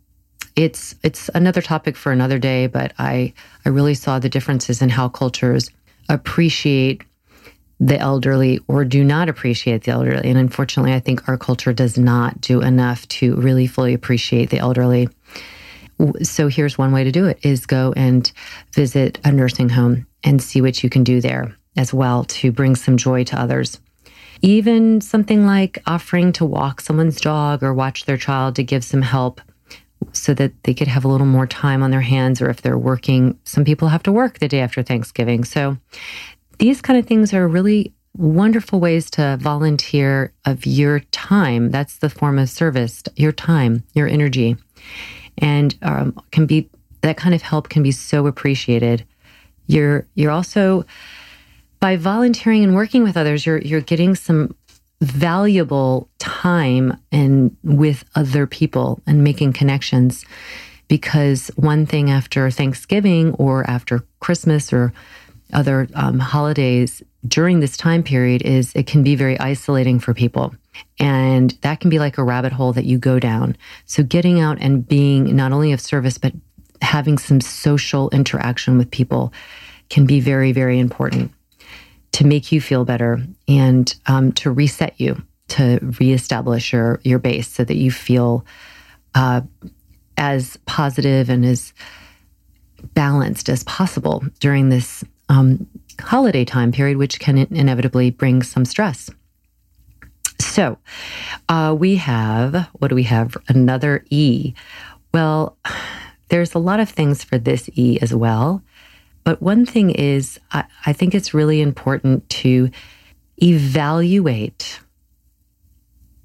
it's 0.55 0.95
it's 1.03 1.29
another 1.33 1.61
topic 1.61 1.95
for 1.95 2.11
another 2.11 2.39
day. 2.39 2.67
But 2.67 2.93
I 2.97 3.33
I 3.65 3.69
really 3.69 3.93
saw 3.93 4.19
the 4.19 4.29
differences 4.29 4.81
in 4.81 4.89
how 4.89 5.09
cultures 5.09 5.71
appreciate 6.09 7.03
the 7.79 7.97
elderly 7.97 8.59
or 8.67 8.83
do 8.83 9.03
not 9.03 9.29
appreciate 9.29 9.83
the 9.83 9.91
elderly. 9.91 10.29
And 10.29 10.37
unfortunately, 10.37 10.93
I 10.93 10.99
think 10.99 11.29
our 11.29 11.37
culture 11.37 11.71
does 11.71 11.97
not 11.97 12.41
do 12.41 12.61
enough 12.61 13.07
to 13.09 13.35
really 13.35 13.67
fully 13.67 13.93
appreciate 13.93 14.49
the 14.49 14.59
elderly. 14.59 15.07
So 16.23 16.47
here's 16.47 16.77
one 16.77 16.91
way 16.91 17.03
to 17.03 17.11
do 17.11 17.25
it 17.25 17.39
is 17.43 17.65
go 17.65 17.93
and 17.95 18.29
visit 18.73 19.19
a 19.23 19.31
nursing 19.31 19.69
home 19.69 20.07
and 20.23 20.41
see 20.41 20.61
what 20.61 20.83
you 20.83 20.89
can 20.89 21.03
do 21.03 21.21
there 21.21 21.55
as 21.77 21.93
well 21.93 22.25
to 22.25 22.51
bring 22.51 22.75
some 22.75 22.97
joy 22.97 23.23
to 23.25 23.39
others. 23.39 23.79
Even 24.41 25.01
something 25.01 25.45
like 25.45 25.81
offering 25.85 26.31
to 26.33 26.45
walk 26.45 26.81
someone's 26.81 27.19
dog 27.19 27.63
or 27.63 27.73
watch 27.73 28.05
their 28.05 28.17
child 28.17 28.55
to 28.55 28.63
give 28.63 28.83
some 28.83 29.01
help 29.01 29.41
so 30.13 30.33
that 30.33 30.63
they 30.63 30.73
could 30.73 30.87
have 30.87 31.03
a 31.03 31.07
little 31.07 31.27
more 31.27 31.47
time 31.47 31.83
on 31.83 31.91
their 31.91 32.01
hands 32.01 32.41
or 32.41 32.49
if 32.49 32.61
they're 32.61 32.77
working 32.77 33.37
some 33.43 33.65
people 33.65 33.89
have 33.89 34.03
to 34.03 34.11
work 34.11 34.39
the 34.39 34.47
day 34.47 34.59
after 34.59 34.81
Thanksgiving. 34.81 35.43
So 35.43 35.77
these 36.57 36.81
kind 36.81 36.97
of 36.97 37.05
things 37.05 37.33
are 37.33 37.47
really 37.47 37.93
wonderful 38.15 38.79
ways 38.79 39.09
to 39.11 39.37
volunteer 39.39 40.33
of 40.45 40.65
your 40.65 40.99
time. 41.11 41.71
That's 41.71 41.97
the 41.97 42.09
form 42.09 42.39
of 42.39 42.49
service, 42.49 43.03
your 43.15 43.31
time, 43.31 43.83
your 43.93 44.07
energy. 44.07 44.57
And 45.37 45.75
um, 45.81 46.19
can 46.31 46.45
be 46.45 46.69
that 47.01 47.17
kind 47.17 47.33
of 47.33 47.41
help 47.41 47.69
can 47.69 47.81
be 47.81 47.91
so 47.91 48.27
appreciated. 48.27 49.05
You're 49.67 50.05
you're 50.15 50.31
also 50.31 50.85
by 51.79 51.95
volunteering 51.95 52.63
and 52.63 52.75
working 52.75 53.03
with 53.03 53.17
others, 53.17 53.45
you're 53.45 53.59
you're 53.59 53.81
getting 53.81 54.15
some 54.15 54.55
valuable 55.01 56.09
time 56.19 56.97
and 57.11 57.55
with 57.63 58.03
other 58.15 58.45
people 58.45 59.01
and 59.07 59.23
making 59.23 59.53
connections 59.53 60.25
because 60.89 61.49
one 61.55 61.85
thing 61.85 62.11
after 62.11 62.51
Thanksgiving 62.51 63.33
or 63.35 63.67
after 63.69 64.03
Christmas 64.19 64.73
or 64.73 64.91
other 65.53 65.87
um, 65.93 66.19
holidays 66.19 67.01
during 67.27 67.59
this 67.59 67.77
time 67.77 68.03
period 68.03 68.41
is 68.41 68.73
it 68.75 68.87
can 68.87 69.03
be 69.03 69.15
very 69.15 69.39
isolating 69.39 69.99
for 69.99 70.13
people. 70.13 70.53
And 70.99 71.51
that 71.61 71.79
can 71.79 71.89
be 71.89 71.99
like 71.99 72.17
a 72.17 72.23
rabbit 72.23 72.51
hole 72.51 72.73
that 72.73 72.85
you 72.85 72.97
go 72.97 73.19
down. 73.19 73.55
So 73.85 74.03
getting 74.03 74.39
out 74.39 74.57
and 74.59 74.87
being 74.87 75.35
not 75.35 75.51
only 75.51 75.71
of 75.71 75.81
service, 75.81 76.17
but 76.17 76.33
having 76.81 77.17
some 77.17 77.41
social 77.41 78.09
interaction 78.09 78.77
with 78.77 78.91
people 78.91 79.33
can 79.89 80.05
be 80.05 80.19
very, 80.19 80.51
very 80.51 80.79
important 80.79 81.31
to 82.11 82.25
make 82.25 82.51
you 82.51 82.61
feel 82.61 82.85
better 82.85 83.23
and 83.47 83.95
um, 84.07 84.31
to 84.33 84.51
reset 84.51 84.99
you, 84.99 85.21
to 85.49 85.79
reestablish 85.99 86.73
your 86.73 86.99
your 87.03 87.19
base 87.19 87.47
so 87.47 87.63
that 87.63 87.77
you 87.77 87.91
feel 87.91 88.45
uh, 89.15 89.41
as 90.17 90.57
positive 90.65 91.29
and 91.29 91.45
as 91.45 91.73
balanced 92.93 93.49
as 93.49 93.63
possible 93.63 94.23
during 94.39 94.69
this 94.69 95.03
um, 95.29 95.67
holiday 95.99 96.45
time 96.45 96.71
period, 96.71 96.97
which 96.97 97.19
can 97.19 97.37
inevitably 97.37 98.11
bring 98.11 98.41
some 98.43 98.65
stress. 98.65 99.09
So, 100.39 100.77
uh, 101.49 101.75
we 101.77 101.95
have 101.97 102.69
what 102.73 102.87
do 102.87 102.95
we 102.95 103.03
have? 103.03 103.37
Another 103.47 104.03
E. 104.09 104.53
Well, 105.13 105.57
there's 106.29 106.53
a 106.53 106.59
lot 106.59 106.79
of 106.79 106.89
things 106.89 107.23
for 107.23 107.37
this 107.37 107.69
E 107.73 107.99
as 108.01 108.13
well. 108.13 108.63
But 109.29 109.43
one 109.43 109.63
thing 109.63 109.91
is, 109.91 110.39
I, 110.51 110.63
I 110.87 110.91
think 110.91 111.13
it's 111.13 111.35
really 111.35 111.61
important 111.61 112.27
to 112.41 112.71
evaluate, 113.37 114.79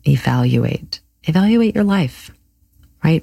evaluate, 0.05 1.01
evaluate 1.25 1.75
your 1.75 1.85
life, 1.85 2.31
right? 3.05 3.23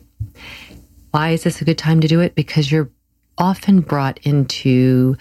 Why 1.10 1.32
is 1.32 1.42
this 1.42 1.62
a 1.62 1.66
good 1.66 1.80
time 1.80 2.00
to 2.00 2.08
do 2.08 2.20
it? 2.20 2.36
Because 2.36 2.72
you're 2.72 2.92
often 3.40 3.80
brought 3.80 4.20
into 4.20 5.18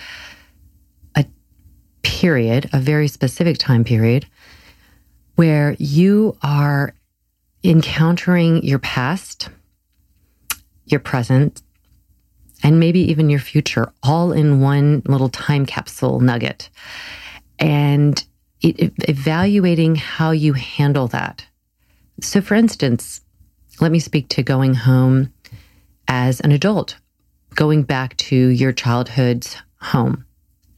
a 1.17 1.25
period, 2.03 2.69
a 2.75 2.81
very 2.81 3.09
specific 3.09 3.57
time 3.57 3.83
period, 3.83 4.27
where 5.37 5.75
you 5.79 6.37
are 6.43 6.93
encountering 7.65 8.63
your 8.63 8.79
past, 8.79 9.49
your 10.85 11.01
present, 11.01 11.63
and 12.63 12.81
maybe 12.81 13.01
even 13.11 13.31
your 13.31 13.41
future 13.41 13.93
all 14.03 14.33
in 14.33 14.61
one 14.61 15.03
little 15.07 15.29
time 15.29 15.67
capsule 15.67 16.21
nugget. 16.21 16.69
And 17.59 18.23
it, 18.61 18.93
evaluating 19.09 19.97
how 19.97 20.31
you 20.31 20.53
handle 20.53 21.09
that. 21.09 21.47
So, 22.21 22.41
for 22.41 22.55
instance, 22.55 23.23
let 23.81 23.91
me 23.91 23.99
speak 23.99 24.29
to 24.31 24.43
going 24.43 24.75
home 24.75 25.33
as 26.09 26.41
an 26.41 26.53
adult, 26.53 26.97
going 27.55 27.83
back 27.83 28.17
to 28.19 28.37
your 28.37 28.73
childhood's 28.73 29.57
home, 29.81 30.27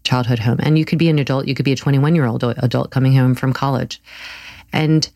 childhood 0.05 0.38
home. 0.38 0.59
And 0.62 0.79
you 0.79 0.85
could 0.85 0.99
be 0.99 1.09
an 1.09 1.18
adult, 1.18 1.49
you 1.49 1.55
could 1.55 1.64
be 1.64 1.73
a 1.73 1.77
21 1.77 2.14
year 2.14 2.27
old 2.27 2.45
adult 2.45 2.90
coming 2.90 3.14
home 3.14 3.35
from 3.35 3.53
college. 3.53 4.01
And 4.73 5.09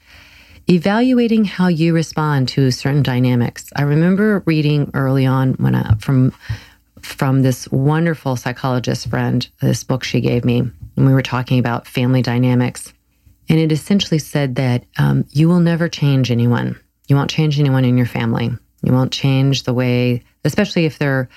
evaluating 0.69 1.45
how 1.45 1.69
you 1.69 1.95
respond 1.95 2.49
to 2.49 2.71
certain 2.71 3.03
dynamics. 3.03 3.67
I 3.77 3.83
remember 3.83 4.43
reading 4.47 4.91
early 4.95 5.27
on 5.27 5.55
when 5.55 5.75
I, 5.75 5.95
from 5.97 6.33
from 7.03 7.43
this 7.43 7.71
wonderful 7.71 8.35
psychologist 8.35 9.09
friend, 9.09 9.49
this 9.61 9.85
book 9.85 10.03
she 10.03 10.21
gave 10.21 10.45
me, 10.45 10.59
and 10.59 11.07
we 11.07 11.13
were 11.13 11.23
talking 11.23 11.61
about 11.61 11.87
family 11.87 12.21
dynamics. 12.21 12.93
And 13.49 13.61
it 13.61 13.71
essentially 13.71 14.19
said 14.19 14.57
that 14.57 14.85
um, 14.99 15.25
you 15.31 15.49
will 15.49 15.61
never 15.61 15.89
change 15.89 16.33
anyone. 16.33 16.81
You 17.07 17.15
won't 17.15 17.31
change 17.31 17.61
anyone 17.61 17.85
in 17.85 17.97
your 17.97 18.07
family. 18.07 18.51
You 18.83 18.93
won't 18.93 19.13
change 19.13 19.63
the 19.63 19.75
way, 19.75 20.25
especially 20.45 20.85
if 20.85 20.99
they're 20.99 21.29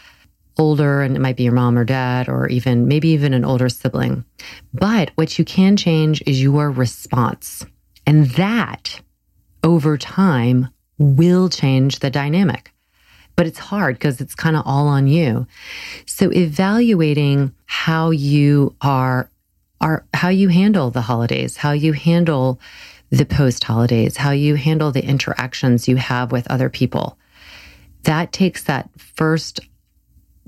older 0.57 1.01
and 1.01 1.15
it 1.15 1.19
might 1.19 1.37
be 1.37 1.43
your 1.43 1.53
mom 1.53 1.77
or 1.77 1.85
dad 1.85 2.27
or 2.27 2.47
even 2.47 2.87
maybe 2.87 3.09
even 3.09 3.33
an 3.33 3.45
older 3.45 3.69
sibling. 3.69 4.25
But 4.73 5.11
what 5.15 5.37
you 5.37 5.45
can 5.45 5.77
change 5.77 6.21
is 6.25 6.41
your 6.41 6.69
response. 6.71 7.65
And 8.05 8.25
that 8.31 8.99
over 9.63 9.97
time 9.97 10.69
will 10.97 11.49
change 11.49 11.99
the 11.99 12.09
dynamic. 12.09 12.73
But 13.35 13.47
it's 13.47 13.59
hard 13.59 13.95
because 13.95 14.19
it's 14.19 14.35
kind 14.35 14.55
of 14.55 14.63
all 14.65 14.87
on 14.87 15.07
you. 15.07 15.47
So 16.05 16.31
evaluating 16.31 17.53
how 17.65 18.11
you 18.11 18.75
are 18.81 19.31
are 19.81 20.05
how 20.13 20.27
you 20.27 20.49
handle 20.49 20.91
the 20.91 21.01
holidays, 21.01 21.57
how 21.57 21.71
you 21.71 21.93
handle 21.93 22.59
the 23.09 23.25
post 23.25 23.63
holidays, 23.63 24.17
how 24.17 24.31
you 24.31 24.55
handle 24.55 24.91
the 24.91 25.05
interactions 25.05 25.87
you 25.87 25.95
have 25.95 26.33
with 26.33 26.49
other 26.51 26.69
people. 26.69 27.17
That 28.03 28.33
takes 28.33 28.63
that 28.63 28.89
first 28.97 29.61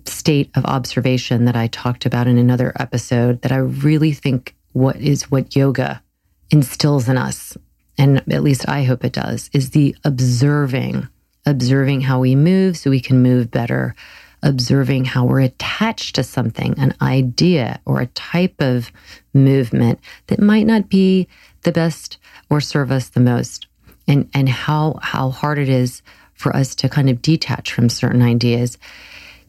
state 0.06 0.50
of 0.56 0.66
observation 0.66 1.46
that 1.46 1.56
I 1.56 1.68
talked 1.68 2.06
about 2.06 2.28
in 2.28 2.38
another 2.38 2.74
episode 2.78 3.42
that 3.42 3.52
I 3.52 3.58
really 3.58 4.12
think 4.12 4.56
what 4.74 4.98
is 4.98 5.30
what 5.30 5.56
yoga 5.56 6.02
instills 6.50 7.08
in 7.08 7.18
us 7.18 7.56
and 8.02 8.18
at 8.34 8.42
least 8.42 8.68
I 8.68 8.82
hope 8.82 9.06
it 9.06 9.14
does, 9.14 9.52
is 9.54 9.70
the 9.70 9.96
observing, 10.04 11.08
observing 11.46 12.02
how 12.02 12.20
we 12.20 12.36
move 12.36 12.76
so 12.76 12.90
we 12.90 13.00
can 13.00 13.22
move 13.22 13.52
better, 13.52 13.94
observing 14.42 15.06
how 15.06 15.26
we're 15.26 15.42
attached 15.42 16.16
to 16.16 16.24
something, 16.24 16.74
an 16.80 16.96
idea 17.00 17.80
or 17.86 18.02
a 18.02 18.08
type 18.08 18.60
of 18.60 18.92
movement 19.36 20.00
that 20.28 20.40
might 20.40 20.66
not 20.66 20.90
be 20.90 21.28
the 21.62 21.72
best 21.72 22.18
or 22.50 22.60
serve 22.60 22.92
us 22.92 23.10
the 23.10 23.20
most, 23.20 23.68
and, 24.08 24.28
and 24.34 24.50
how, 24.50 24.98
how 25.04 25.30
hard 25.30 25.60
it 25.60 25.70
is 25.70 26.02
for 26.34 26.56
us 26.56 26.74
to 26.74 26.90
kind 26.90 27.08
of 27.08 27.22
detach 27.22 27.72
from 27.72 27.88
certain 27.88 28.24
ideas. 28.24 28.80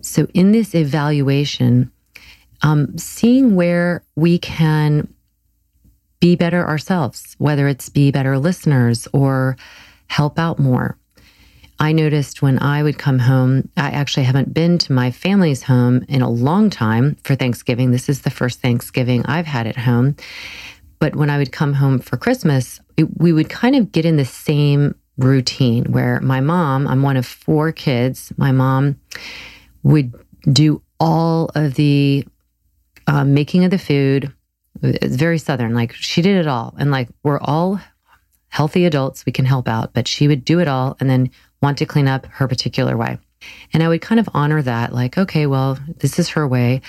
So, 0.02 0.26
in 0.34 0.52
this 0.52 0.74
evaluation, 0.74 1.90
um, 2.60 2.98
seeing 2.98 3.54
where 3.54 4.04
we 4.14 4.38
can 4.38 5.08
be 6.22 6.36
better 6.36 6.64
ourselves, 6.64 7.34
whether 7.38 7.66
it's 7.66 7.88
be 7.88 8.12
better 8.12 8.38
listeners 8.38 9.08
or 9.12 9.56
help 10.06 10.38
out 10.38 10.56
more. 10.56 10.96
I 11.80 11.90
noticed 11.90 12.40
when 12.40 12.62
I 12.62 12.84
would 12.84 12.96
come 12.96 13.18
home, 13.18 13.68
I 13.76 13.90
actually 13.90 14.22
haven't 14.22 14.54
been 14.54 14.78
to 14.78 14.92
my 14.92 15.10
family's 15.10 15.64
home 15.64 16.04
in 16.08 16.22
a 16.22 16.30
long 16.30 16.70
time 16.70 17.16
for 17.24 17.34
Thanksgiving. 17.34 17.90
This 17.90 18.08
is 18.08 18.22
the 18.22 18.30
first 18.30 18.60
Thanksgiving 18.60 19.26
I've 19.26 19.46
had 19.46 19.66
at 19.66 19.76
home. 19.76 20.14
But 21.00 21.16
when 21.16 21.28
I 21.28 21.38
would 21.38 21.50
come 21.50 21.72
home 21.72 21.98
for 21.98 22.16
Christmas, 22.16 22.80
it, 22.96 23.08
we 23.18 23.32
would 23.32 23.50
kind 23.50 23.74
of 23.74 23.90
get 23.90 24.04
in 24.04 24.16
the 24.16 24.24
same 24.24 24.94
routine 25.18 25.90
where 25.90 26.20
my 26.20 26.40
mom, 26.40 26.86
I'm 26.86 27.02
one 27.02 27.16
of 27.16 27.26
four 27.26 27.72
kids, 27.72 28.32
my 28.36 28.52
mom 28.52 29.00
would 29.82 30.14
do 30.52 30.82
all 31.00 31.50
of 31.56 31.74
the 31.74 32.24
uh, 33.08 33.24
making 33.24 33.64
of 33.64 33.72
the 33.72 33.78
food, 33.78 34.32
it's 34.82 35.16
very 35.16 35.38
Southern. 35.38 35.74
Like 35.74 35.92
she 35.92 36.22
did 36.22 36.36
it 36.36 36.46
all. 36.46 36.74
And 36.78 36.90
like 36.90 37.08
we're 37.22 37.40
all 37.40 37.80
healthy 38.48 38.84
adults, 38.84 39.24
we 39.26 39.32
can 39.32 39.44
help 39.44 39.66
out, 39.66 39.92
but 39.94 40.06
she 40.06 40.28
would 40.28 40.44
do 40.44 40.60
it 40.60 40.68
all 40.68 40.96
and 41.00 41.08
then 41.08 41.30
want 41.62 41.78
to 41.78 41.86
clean 41.86 42.06
up 42.06 42.26
her 42.26 42.46
particular 42.46 42.96
way. 42.96 43.18
And 43.72 43.82
I 43.82 43.88
would 43.88 44.02
kind 44.02 44.20
of 44.20 44.28
honor 44.34 44.62
that, 44.62 44.92
like, 44.92 45.18
okay, 45.18 45.46
well, 45.46 45.78
this 45.98 46.18
is 46.18 46.28
her 46.30 46.46
way. 46.46 46.80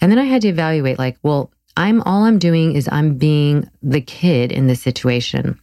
And 0.00 0.12
then 0.12 0.18
I 0.18 0.24
had 0.24 0.42
to 0.42 0.48
evaluate, 0.48 0.98
like, 0.98 1.16
well, 1.22 1.50
I'm 1.76 2.02
all 2.02 2.24
I'm 2.24 2.38
doing 2.38 2.74
is 2.74 2.88
I'm 2.90 3.16
being 3.16 3.68
the 3.82 4.00
kid 4.00 4.52
in 4.52 4.66
this 4.66 4.82
situation. 4.82 5.58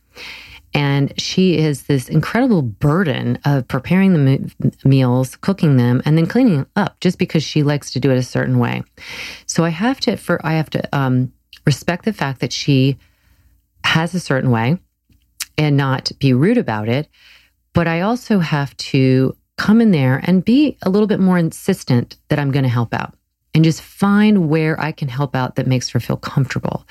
And 0.74 1.14
she 1.20 1.58
is 1.58 1.84
this 1.84 2.10
incredible 2.10 2.62
burden 2.62 3.40
of 3.46 3.66
preparing 3.68 4.12
the 4.12 4.20
me- 4.20 4.72
meals, 4.84 5.38
cooking 5.38 5.78
them, 5.78 6.02
and 6.06 6.18
then 6.18 6.28
cleaning 6.28 6.66
up 6.76 7.00
just 7.00 7.18
because 7.18 7.44
she 7.44 7.64
likes 7.64 7.92
to 7.92 8.00
do 8.00 8.12
it 8.12 8.18
a 8.18 8.24
certain 8.24 8.60
way. 8.60 8.84
So 9.46 9.64
I 9.64 9.70
have 9.70 10.02
to, 10.02 10.18
for, 10.18 10.46
I 10.46 10.54
have 10.54 10.70
to, 10.72 10.98
um, 10.98 11.32
respect 11.66 12.06
the 12.06 12.14
fact 12.14 12.42
that 12.42 12.54
she 12.54 12.98
has 13.84 14.14
a 14.14 14.20
certain 14.20 14.52
way 14.52 14.78
and 15.58 15.78
not 15.78 16.12
be 16.20 16.34
rude 16.34 16.58
about 16.58 16.90
it. 16.90 17.08
But 17.74 17.88
I 17.88 18.02
also 18.02 18.40
have 18.40 18.76
to 18.78 19.36
come 19.58 19.82
in 19.82 19.92
there 19.92 20.22
and 20.24 20.44
be 20.44 20.78
a 20.82 20.90
little 20.90 21.08
bit 21.08 21.20
more 21.20 21.38
insistent 21.38 22.18
that 22.30 22.40
I'm 22.40 22.52
going 22.52 22.64
to 22.64 22.70
help 22.70 22.94
out 22.94 23.16
and 23.54 23.64
just 23.64 23.82
find 23.82 24.50
where 24.50 24.80
I 24.80 24.92
can 24.92 25.08
help 25.08 25.36
out 25.36 25.56
that 25.56 25.68
makes 25.68 25.90
her 25.90 26.00
feel 26.00 26.18
comfortable 26.18 26.86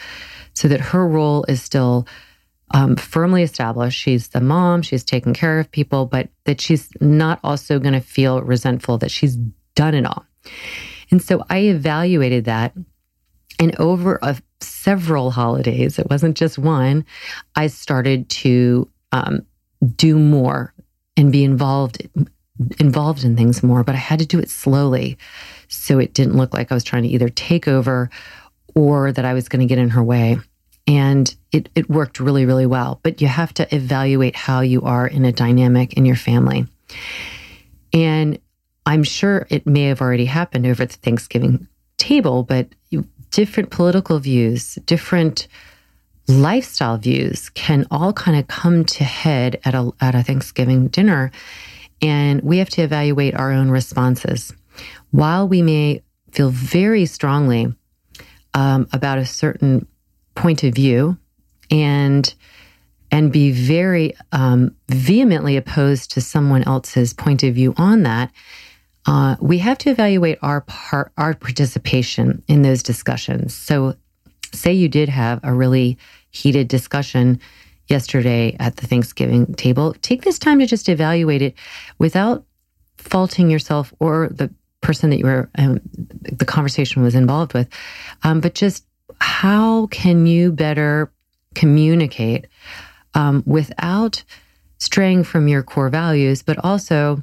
so 0.55 0.69
that 0.69 0.81
her 0.81 1.07
role 1.07 1.45
is 1.49 1.63
still 1.63 2.07
um, 2.73 2.97
firmly 2.97 3.43
established. 3.43 4.01
She's 4.01 4.29
the 4.29 4.41
mom, 4.41 4.83
she's 4.83 5.05
taking 5.05 5.35
care 5.35 5.59
of 5.59 5.71
people, 5.71 6.07
but 6.07 6.29
that 6.45 6.61
she's 6.61 6.89
not 7.01 7.39
also 7.45 7.79
going 7.79 7.93
to 7.93 8.01
feel 8.01 8.41
resentful 8.41 8.99
that 8.99 9.11
she's 9.11 9.37
done 9.75 9.95
it 9.95 10.07
all. 10.07 10.25
And 11.11 11.21
so 11.23 11.45
I 11.51 11.59
evaluated 11.61 12.47
that. 12.47 12.73
And 13.61 13.79
over 13.79 14.19
a 14.23 14.37
several 14.67 15.31
holidays, 15.31 15.99
it 15.99 16.09
wasn't 16.11 16.37
just 16.37 16.59
one, 16.59 17.05
I 17.57 17.69
started 17.69 18.29
to 18.31 18.89
um, 19.13 19.47
do 19.97 20.19
more 20.19 20.73
and 21.17 21.31
be 21.31 21.45
involved 21.45 22.09
involved 22.79 23.25
in 23.25 23.37
things 23.37 23.63
more, 23.63 23.83
but 23.83 23.95
I 23.95 23.99
had 23.99 24.21
to 24.21 24.27
do 24.27 24.39
it 24.39 24.49
slowly. 24.49 25.19
So 25.69 25.99
it 25.99 26.15
didn't 26.15 26.37
look 26.37 26.55
like 26.55 26.71
I 26.71 26.75
was 26.75 26.85
trying 26.85 27.03
to 27.03 27.09
either 27.09 27.29
take 27.29 27.67
over 27.67 28.11
or 28.75 29.13
that 29.13 29.25
I 29.25 29.35
was 29.35 29.49
going 29.49 29.61
to 29.61 29.67
get 29.67 29.79
in 29.79 29.91
her 29.91 30.03
way. 30.03 30.39
And 30.87 31.35
it, 31.51 31.69
it 31.75 31.89
worked 31.89 32.21
really, 32.21 32.47
really 32.47 32.67
well. 32.67 33.01
But 33.03 33.21
you 33.21 33.27
have 33.27 33.55
to 33.55 33.75
evaluate 33.75 34.37
how 34.37 34.61
you 34.61 34.83
are 34.83 35.07
in 35.07 35.25
a 35.25 35.33
dynamic 35.33 35.95
in 35.95 36.05
your 36.05 36.17
family. 36.17 36.67
And 37.93 38.39
I'm 38.87 39.03
sure 39.03 39.47
it 39.51 39.67
may 39.67 39.85
have 39.85 40.01
already 40.01 40.27
happened 40.27 40.67
over 40.67 40.85
the 40.85 40.95
Thanksgiving 40.95 41.69
table, 41.97 42.43
but 42.43 42.69
different 43.35 43.71
political 43.71 44.21
views, 44.21 44.77
different 44.87 45.49
lifestyle 46.29 46.97
views 46.97 47.51
can 47.51 47.85
all 47.91 48.13
kind 48.13 48.39
of 48.39 48.47
come 48.47 48.85
to 48.85 49.03
head 49.03 49.61
at 49.65 49.75
a, 49.75 49.91
at 50.01 50.15
a 50.15 50.23
Thanksgiving 50.23 50.87
dinner. 50.87 51.33
And 52.01 52.41
we 52.43 52.59
have 52.59 52.69
to 52.71 52.83
evaluate 52.83 53.35
our 53.35 53.51
own 53.51 53.71
responses. 53.71 54.53
While 55.11 55.49
we 55.49 55.63
may 55.63 56.03
feel 56.31 56.51
very 56.51 57.07
strongly 57.07 57.75
um, 58.55 58.89
about 58.93 59.19
a 59.19 59.27
certain 59.27 59.89
point 60.37 60.63
of 60.63 60.75
view 60.75 61.19
and 61.71 62.33
and 63.11 63.33
be 63.33 63.53
very 63.53 64.17
um, 64.33 64.75
vehemently 64.89 65.57
opposed 65.57 66.11
to 66.13 66.21
someone 66.21 66.65
else's 66.65 67.13
point 67.13 67.45
of 67.45 67.55
view 67.55 67.73
on 67.77 68.03
that, 68.03 68.33
uh, 69.07 69.37
we 69.41 69.59
have 69.59 69.79
to 69.79 69.91
evaluate 69.91 70.39
our 70.43 70.63
part, 70.63 71.13
our 71.19 71.35
participation 71.35 72.43
in 72.49 72.63
those 72.63 72.83
discussions. 72.83 73.55
So, 73.55 73.97
say 74.53 74.73
you 74.73 74.89
did 74.89 75.09
have 75.09 75.41
a 75.43 75.53
really 75.53 75.99
heated 76.31 76.69
discussion 76.69 77.41
yesterday 77.89 78.57
at 78.59 78.77
the 78.77 78.87
Thanksgiving 78.87 79.55
table, 79.55 79.95
take 80.01 80.23
this 80.23 80.39
time 80.39 80.59
to 80.61 80.67
just 80.67 80.89
evaluate 80.89 81.43
it 81.43 81.55
without 81.99 82.45
faulting 82.97 83.51
yourself 83.51 83.93
or 83.99 84.29
the 84.31 84.53
person 84.81 85.11
that 85.11 85.19
you 85.19 85.27
were 85.27 85.51
um, 85.59 85.81
the 85.95 86.45
conversation 86.45 87.03
was 87.03 87.15
involved 87.15 87.53
with, 87.53 87.69
um, 88.23 88.41
but 88.41 88.55
just 88.55 88.87
how 89.21 89.87
can 89.89 90.27
you 90.27 90.53
better 90.53 91.11
communicate 91.55 92.47
um, 93.15 93.43
without 93.47 94.23
straying 94.79 95.25
from 95.25 95.49
your 95.49 95.63
core 95.63 95.89
values, 95.89 96.43
but 96.43 96.63
also 96.65 97.23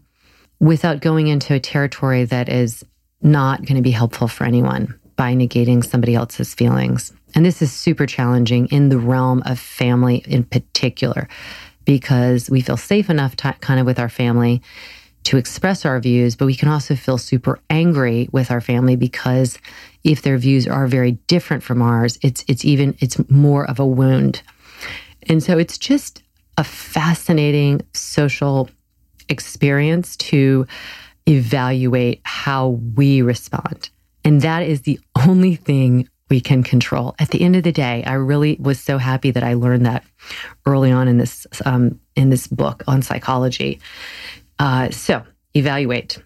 without 0.62 1.02
going 1.02 1.28
into 1.28 1.56
a 1.56 1.60
territory 1.60 2.24
that 2.24 2.48
is 2.48 2.86
not 3.22 3.66
going 3.66 3.76
to 3.76 3.82
be 3.82 3.92
helpful 3.92 4.28
for 4.28 4.46
anyone 4.46 4.98
by 5.16 5.34
negating 5.34 5.84
somebody 5.84 6.14
else's 6.14 6.54
feelings. 6.54 7.12
And 7.34 7.44
this 7.44 7.64
is 7.64 7.72
super 7.74 8.06
challenging 8.06 8.68
in 8.68 8.90
the 8.90 9.00
realm 9.00 9.42
of 9.46 9.60
family 9.60 10.24
in 10.28 10.44
particular, 10.44 11.28
because 11.84 12.48
we 12.50 12.62
feel 12.62 12.78
safe 12.78 13.10
enough 13.10 13.36
to, 13.38 13.54
kind 13.60 13.80
of 13.80 13.88
with 13.88 14.00
our 14.00 14.08
family 14.08 14.62
to 15.24 15.38
express 15.38 15.84
our 15.84 16.00
views, 16.00 16.36
but 16.36 16.46
we 16.46 16.56
can 16.56 16.70
also 16.70 16.96
feel 16.96 17.18
super 17.18 17.60
angry 17.70 18.30
with 18.32 18.52
our 18.52 18.62
family 18.62 18.96
because 18.96 19.58
if 20.04 20.22
their 20.22 20.38
views 20.38 20.68
are 20.68 20.88
very 20.88 21.14
different 21.28 21.64
from 21.64 21.82
ours, 21.82 22.20
it's 22.22 22.44
it's 22.48 22.66
even 22.66 22.96
it's 23.00 23.18
more 23.30 23.68
of 23.70 23.80
a 23.80 23.86
wound. 23.86 24.42
And 25.24 25.42
so 25.42 25.58
it's 25.58 25.78
just 25.78 26.24
a 26.58 26.64
fascinating 26.64 27.82
social 27.94 28.70
experience 29.32 30.16
to 30.18 30.68
evaluate 31.28 32.22
how 32.24 32.80
we 32.96 33.22
respond. 33.22 33.90
And 34.24 34.42
that 34.42 34.64
is 34.64 34.82
the 34.82 35.00
only 35.28 35.56
thing 35.56 36.08
we 36.30 36.42
can 36.42 36.64
control. 36.64 37.16
At 37.20 37.30
the 37.30 37.42
end 37.42 37.56
of 37.56 37.64
the 37.64 37.72
day, 37.72 38.04
I 38.06 38.14
really 38.14 38.56
was 38.60 38.80
so 38.80 38.98
happy 38.98 39.32
that 39.32 39.44
I 39.44 39.54
learned 39.54 39.86
that 39.86 40.04
early 40.66 40.92
on 40.92 41.08
in 41.08 41.18
this 41.18 41.46
um, 41.66 42.00
in 42.16 42.30
this 42.30 42.48
book 42.48 42.84
on 42.88 43.02
psychology. 43.02 43.80
Uh, 44.60 44.92
so 44.92 45.24
evaluate, 45.56 46.20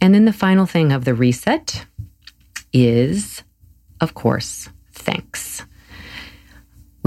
and 0.00 0.14
then 0.14 0.24
the 0.24 0.32
final 0.32 0.66
thing 0.66 0.92
of 0.92 1.04
the 1.04 1.14
reset 1.14 1.86
is, 2.72 3.42
of 4.00 4.14
course, 4.14 4.68
thanks. 4.92 5.64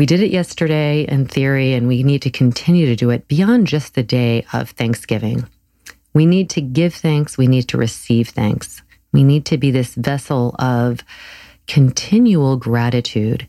We 0.02 0.08
did 0.08 0.24
it 0.24 0.32
yesterday 0.32 1.04
in 1.04 1.28
theory, 1.28 1.76
and 1.76 1.88
we 1.88 2.02
need 2.02 2.24
to 2.24 2.32
continue 2.32 2.88
to 2.88 2.96
do 2.96 3.12
it 3.12 3.28
beyond 3.28 3.68
just 3.68 3.94
the 3.94 4.02
day 4.02 4.48
of 4.52 4.72
Thanksgiving. 4.72 5.48
We 6.12 6.26
need 6.26 6.50
to 6.50 6.62
give 6.62 6.96
thanks. 6.96 7.38
We 7.38 7.46
need 7.46 7.68
to 7.68 7.78
receive 7.78 8.30
thanks. 8.30 8.82
We 9.12 9.24
need 9.24 9.46
to 9.46 9.60
be 9.60 9.70
this 9.70 9.94
vessel 9.94 10.56
of 10.58 11.02
continual 11.68 12.58
gratitude. 12.58 13.48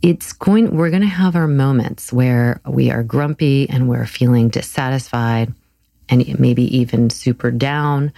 It's 0.00 0.32
going, 0.32 0.74
we're 0.74 0.88
going 0.88 1.02
to 1.02 1.06
have 1.06 1.36
our 1.36 1.46
moments 1.46 2.14
where 2.14 2.62
we 2.66 2.90
are 2.90 3.02
grumpy 3.02 3.68
and 3.68 3.90
we're 3.90 4.06
feeling 4.06 4.48
dissatisfied 4.48 5.52
and 6.08 6.40
maybe 6.40 6.78
even 6.78 7.10
super 7.10 7.50
down. 7.50 8.14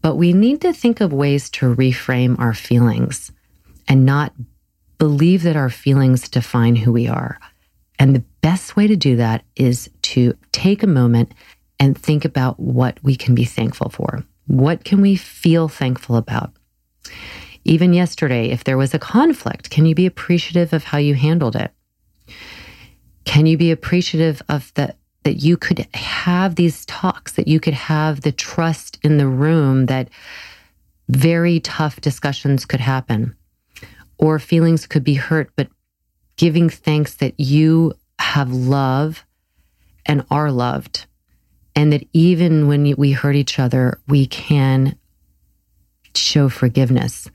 But 0.00 0.14
we 0.14 0.32
need 0.32 0.62
to 0.62 0.72
think 0.72 1.02
of 1.02 1.12
ways 1.12 1.50
to 1.50 1.74
reframe 1.74 2.38
our 2.38 2.54
feelings 2.54 3.32
and 3.86 4.06
not 4.06 4.32
believe 4.98 5.42
that 5.44 5.56
our 5.56 5.70
feelings 5.70 6.28
define 6.28 6.76
who 6.76 6.92
we 6.92 7.08
are. 7.08 7.38
And 7.98 8.14
the 8.14 8.24
best 8.40 8.76
way 8.76 8.86
to 8.86 8.96
do 8.96 9.16
that 9.16 9.44
is 9.56 9.90
to 10.02 10.34
take 10.52 10.82
a 10.82 10.88
moment 10.88 11.32
and 11.80 11.96
think 11.96 12.24
about 12.24 12.58
what 12.58 12.98
we 13.02 13.16
can 13.16 13.34
be 13.34 13.44
thankful 13.44 13.90
for. 13.90 14.24
What 14.46 14.84
can 14.84 15.00
we 15.00 15.16
feel 15.16 15.68
thankful 15.68 16.16
about? 16.16 16.52
Even 17.64 17.92
yesterday, 17.92 18.50
if 18.50 18.64
there 18.64 18.78
was 18.78 18.94
a 18.94 18.98
conflict, 18.98 19.70
can 19.70 19.84
you 19.84 19.94
be 19.94 20.06
appreciative 20.06 20.72
of 20.72 20.84
how 20.84 20.98
you 20.98 21.14
handled 21.14 21.54
it? 21.54 21.72
Can 23.24 23.46
you 23.46 23.58
be 23.58 23.70
appreciative 23.70 24.42
of 24.48 24.72
the 24.74 24.94
that 25.24 25.42
you 25.42 25.56
could 25.58 25.86
have 25.92 26.54
these 26.54 26.86
talks, 26.86 27.32
that 27.32 27.48
you 27.48 27.60
could 27.60 27.74
have 27.74 28.22
the 28.22 28.32
trust 28.32 28.98
in 29.02 29.18
the 29.18 29.26
room 29.26 29.86
that 29.86 30.08
very 31.08 31.60
tough 31.60 32.00
discussions 32.00 32.64
could 32.64 32.80
happen? 32.80 33.36
Or 34.18 34.38
feelings 34.38 34.86
could 34.86 35.04
be 35.04 35.14
hurt, 35.14 35.50
but 35.56 35.68
giving 36.36 36.68
thanks 36.68 37.14
that 37.16 37.38
you 37.38 37.92
have 38.18 38.52
love 38.52 39.24
and 40.04 40.24
are 40.30 40.50
loved. 40.50 41.06
And 41.74 41.92
that 41.92 42.06
even 42.12 42.66
when 42.66 42.94
we 42.96 43.12
hurt 43.12 43.36
each 43.36 43.58
other, 43.58 44.00
we 44.08 44.26
can 44.26 44.98
show 46.14 46.48
forgiveness. 46.48 47.30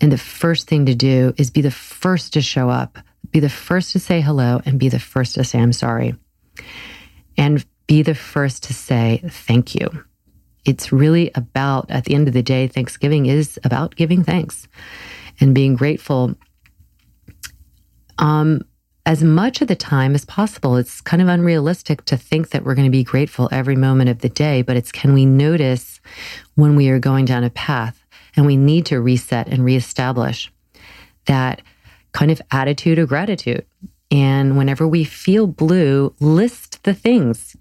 And 0.00 0.10
the 0.10 0.18
first 0.18 0.66
thing 0.66 0.86
to 0.86 0.94
do 0.94 1.32
is 1.36 1.50
be 1.50 1.60
the 1.60 1.70
first 1.70 2.32
to 2.32 2.42
show 2.42 2.68
up, 2.68 2.98
be 3.30 3.38
the 3.38 3.48
first 3.48 3.92
to 3.92 4.00
say 4.00 4.20
hello, 4.20 4.60
and 4.66 4.78
be 4.78 4.88
the 4.88 4.98
first 4.98 5.36
to 5.36 5.44
say, 5.44 5.60
I'm 5.60 5.72
sorry. 5.72 6.16
And 7.38 7.64
be 7.86 8.02
the 8.02 8.14
first 8.14 8.64
to 8.64 8.74
say, 8.74 9.22
thank 9.28 9.74
you. 9.74 9.88
It's 10.64 10.90
really 10.90 11.30
about, 11.36 11.88
at 11.90 12.04
the 12.04 12.14
end 12.14 12.26
of 12.26 12.34
the 12.34 12.42
day, 12.42 12.66
Thanksgiving 12.66 13.26
is 13.26 13.60
about 13.62 13.94
giving 13.94 14.24
thanks 14.24 14.66
and 15.40 15.54
being 15.54 15.76
grateful 15.76 16.34
um, 18.18 18.62
as 19.04 19.22
much 19.22 19.60
of 19.60 19.68
the 19.68 19.76
time 19.76 20.14
as 20.14 20.24
possible. 20.24 20.76
It's 20.76 21.00
kind 21.00 21.22
of 21.22 21.28
unrealistic 21.28 22.04
to 22.06 22.16
think 22.16 22.50
that 22.50 22.64
we're 22.64 22.74
going 22.74 22.86
to 22.86 22.90
be 22.90 23.04
grateful 23.04 23.48
every 23.52 23.76
moment 23.76 24.10
of 24.10 24.18
the 24.18 24.28
day, 24.28 24.62
but 24.62 24.76
it's 24.76 24.90
can 24.92 25.14
we 25.14 25.24
notice 25.24 26.00
when 26.56 26.74
we 26.76 26.88
are 26.88 26.98
going 26.98 27.24
down 27.24 27.44
a 27.44 27.50
path 27.50 28.04
and 28.36 28.46
we 28.46 28.56
need 28.56 28.84
to 28.86 29.00
reset 29.00 29.48
and 29.48 29.64
reestablish 29.64 30.52
that 31.26 31.62
kind 32.12 32.30
of 32.30 32.42
attitude 32.50 32.98
of 32.98 33.08
gratitude. 33.08 33.64
And 34.10 34.56
whenever 34.56 34.86
we 34.86 35.04
feel 35.04 35.46
blue, 35.46 36.14
list 36.20 36.82
the 36.84 36.94
things 36.94 37.56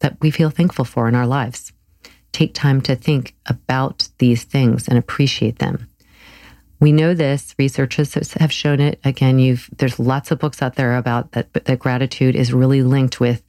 that 0.00 0.16
we 0.20 0.30
feel 0.30 0.50
thankful 0.50 0.84
for 0.84 1.08
in 1.08 1.14
our 1.14 1.26
lives. 1.26 1.72
Take 2.32 2.54
time 2.54 2.80
to 2.82 2.94
think 2.94 3.34
about 3.46 4.08
these 4.18 4.44
things 4.44 4.88
and 4.88 4.98
appreciate 4.98 5.58
them. 5.58 5.88
We 6.80 6.92
know 6.92 7.14
this. 7.14 7.54
Researchers 7.58 8.14
have 8.34 8.52
shown 8.52 8.80
it. 8.80 9.00
Again, 9.04 9.38
you've 9.38 9.68
there's 9.76 9.98
lots 9.98 10.30
of 10.30 10.38
books 10.38 10.62
out 10.62 10.76
there 10.76 10.96
about 10.96 11.32
that. 11.32 11.52
That 11.52 11.78
gratitude 11.78 12.36
is 12.36 12.52
really 12.52 12.82
linked 12.82 13.20
with 13.20 13.42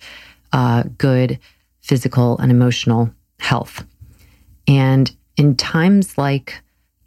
uh, 0.51 0.83
good 0.97 1.39
physical 1.81 2.37
and 2.39 2.51
emotional 2.51 3.11
health. 3.39 3.85
And 4.67 5.15
in 5.37 5.55
times 5.55 6.17
like 6.17 6.61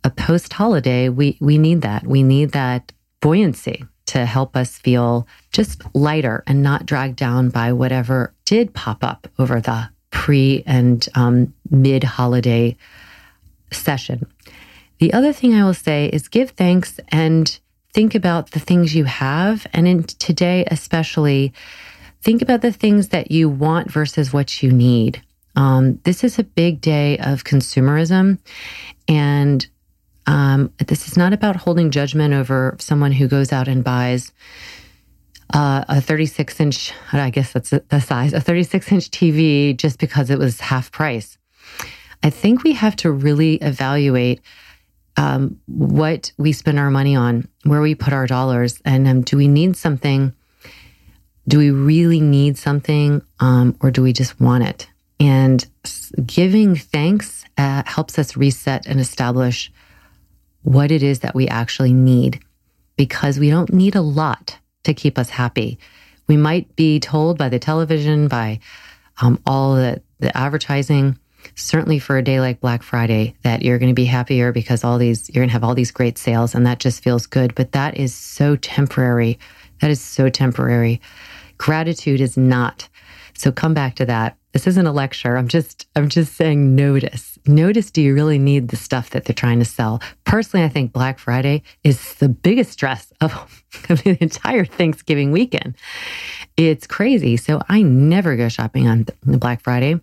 a 0.05 0.11
post 0.11 0.53
holiday, 0.53 1.09
we 1.09 1.37
we 1.41 1.59
need 1.59 1.83
that. 1.83 2.07
We 2.07 2.23
need 2.23 2.53
that 2.53 2.93
buoyancy 3.21 3.85
to 4.07 4.27
help 4.27 4.57
us 4.57 4.79
feel 4.79 5.27
just 5.53 5.83
lighter 5.95 6.43
and 6.47 6.63
not 6.63 6.87
dragged 6.87 7.17
down 7.17 7.49
by 7.49 7.73
whatever 7.73 8.35
did 8.45 8.75
pop 8.75 9.03
up 9.03 9.29
over 9.39 9.61
the 9.61 9.89
pre 10.11 10.63
and 10.67 11.09
um, 11.15 11.55
mid 11.71 12.05
holiday 12.05 12.77
session. 13.73 14.27
The 15.03 15.12
other 15.12 15.33
thing 15.33 15.53
I 15.53 15.65
will 15.65 15.75
say 15.75 16.07
is 16.12 16.29
give 16.29 16.51
thanks 16.51 17.01
and 17.09 17.59
think 17.93 18.15
about 18.15 18.53
the 18.53 18.61
things 18.61 18.95
you 18.95 19.03
have. 19.03 19.67
And 19.73 19.88
in 19.88 20.05
today, 20.05 20.65
especially, 20.71 21.53
think 22.21 22.41
about 22.41 22.61
the 22.62 22.71
things 22.71 23.09
that 23.09 23.33
you 23.33 23.49
want 23.49 23.91
versus 23.91 24.33
what 24.33 24.62
you 24.62 24.71
need. 24.71 25.21
Um, 25.57 25.99
this 26.05 26.23
is 26.23 26.38
a 26.38 26.45
big 26.45 26.81
day 26.81 27.19
of 27.19 27.43
consumerism. 27.43 28.38
And 29.09 29.67
Um, 30.29 30.71
this 30.79 31.09
is 31.09 31.17
not 31.17 31.33
about 31.33 31.57
holding 31.57 31.91
judgment 31.91 32.33
over 32.33 32.77
someone 32.79 33.11
who 33.11 33.27
goes 33.27 33.53
out 33.53 33.67
and 33.67 33.83
buys 33.83 34.31
uh, 35.53 35.85
a 35.88 36.01
36 36.01 36.61
inch, 36.61 36.93
I 37.12 37.31
guess 37.31 37.53
that's 37.53 37.71
the 37.71 38.01
size, 38.01 38.33
a 38.33 38.41
36 38.41 38.93
inch 38.93 39.11
TV 39.11 39.77
just 39.77 39.99
because 39.99 40.31
it 40.31 40.38
was 40.38 40.61
half 40.61 40.93
price. 40.93 41.38
I 42.23 42.31
think 42.31 42.62
we 42.62 42.75
have 42.75 42.95
to 43.03 43.11
really 43.11 43.57
evaluate 43.57 44.41
um, 45.16 45.61
what 45.66 46.33
we 46.38 46.53
spend 46.53 46.79
our 46.79 46.90
money 46.90 47.14
on, 47.14 47.48
where 47.64 47.81
we 47.81 47.94
put 47.94 48.12
our 48.12 48.27
dollars, 48.27 48.81
and 48.85 49.07
um, 49.07 49.22
do 49.22 49.37
we 49.37 49.48
need 49.48 49.77
something? 49.77 50.35
Do 51.48 51.59
we 51.59 51.70
really 51.70 52.20
need 52.20 52.57
something, 52.57 53.22
um, 53.40 53.77
or 53.81 53.90
do 53.90 54.03
we 54.03 54.12
just 54.12 54.40
want 54.40 54.64
it? 54.64 54.88
And 55.20 55.64
giving 56.25 56.77
thanks 56.77 57.44
uh, 57.59 57.83
helps 57.87 58.18
us 58.18 58.37
reset 58.37 58.87
and 58.87 59.01
establish 59.01 59.72
what 60.62 60.90
it 60.90 61.03
is 61.03 61.20
that 61.20 61.35
we 61.35 61.48
actually 61.48 61.92
need 61.92 62.40
because 62.96 63.38
we 63.38 63.51
don't 63.51 63.72
need 63.72 63.94
a 63.94 64.01
lot 64.01 64.59
to 64.85 64.94
keep 64.94 65.18
us 65.18 65.31
happy. 65.31 65.79
We 66.29 66.37
might 66.37 66.75
be 66.77 67.01
told 67.01 67.38
by 67.38 67.48
the 67.48 67.59
television, 67.59 68.29
by 68.29 68.61
um, 69.20 69.40
all 69.44 69.75
the, 69.75 70.03
the 70.20 70.37
advertising, 70.37 71.18
certainly 71.55 71.98
for 71.98 72.16
a 72.16 72.22
day 72.22 72.40
like 72.40 72.61
Black 72.61 72.83
Friday, 72.83 73.35
that 73.42 73.62
you're 73.62 73.78
going 73.78 73.90
to 73.90 73.94
be 73.94 74.05
happier 74.05 74.52
because 74.52 74.85
all 74.85 74.98
these, 74.98 75.28
you're 75.31 75.42
going 75.42 75.48
to 75.48 75.52
have 75.52 75.64
all 75.64 75.74
these 75.74 75.90
great 75.90 76.18
sales 76.18 76.55
and 76.55 76.66
that 76.66 76.78
just 76.78 77.02
feels 77.02 77.26
good. 77.26 77.55
But 77.55 77.72
that 77.72 77.96
is 77.96 78.14
so 78.14 78.57
temporary. 78.57 79.38
That 79.81 79.90
is 79.90 80.00
so 80.00 80.28
temporary. 80.28 81.00
Gratitude 81.59 82.20
is 82.20 82.37
not. 82.37 82.88
So 83.35 83.50
come 83.50 83.74
back 83.74 83.94
to 83.96 84.07
that. 84.07 84.37
This 84.52 84.66
isn't 84.66 84.87
a 84.87 84.92
lecture. 84.92 85.37
I'm 85.37 85.48
just, 85.48 85.87
I'm 85.96 86.09
just 86.09 86.35
saying 86.35 86.76
notice 86.76 87.32
notice 87.46 87.90
do 87.90 88.02
you 88.02 88.14
really 88.14 88.38
need 88.38 88.68
the 88.68 88.76
stuff 88.76 89.11
that 89.11 89.24
they're 89.24 89.35
trying 89.35 89.59
to 89.59 89.64
sell? 89.64 90.00
Personally, 90.24 90.64
I 90.64 90.68
think 90.68 90.92
Black 90.92 91.18
Friday 91.18 91.62
is 91.85 92.14
the 92.14 92.28
biggest 92.28 92.72
stress 92.72 93.12
of, 93.20 93.62
the 93.88 94.16
entire 94.20 94.64
Thanksgiving 94.64 95.33
weekend. 95.33 95.74
It's 96.57 96.87
crazy. 96.87 97.37
So 97.37 97.61
I 97.68 97.83
never 97.83 98.37
go 98.37 98.48
shopping 98.48 98.88
on 98.88 99.07
Black 99.24 99.62
Friday. 99.62 100.00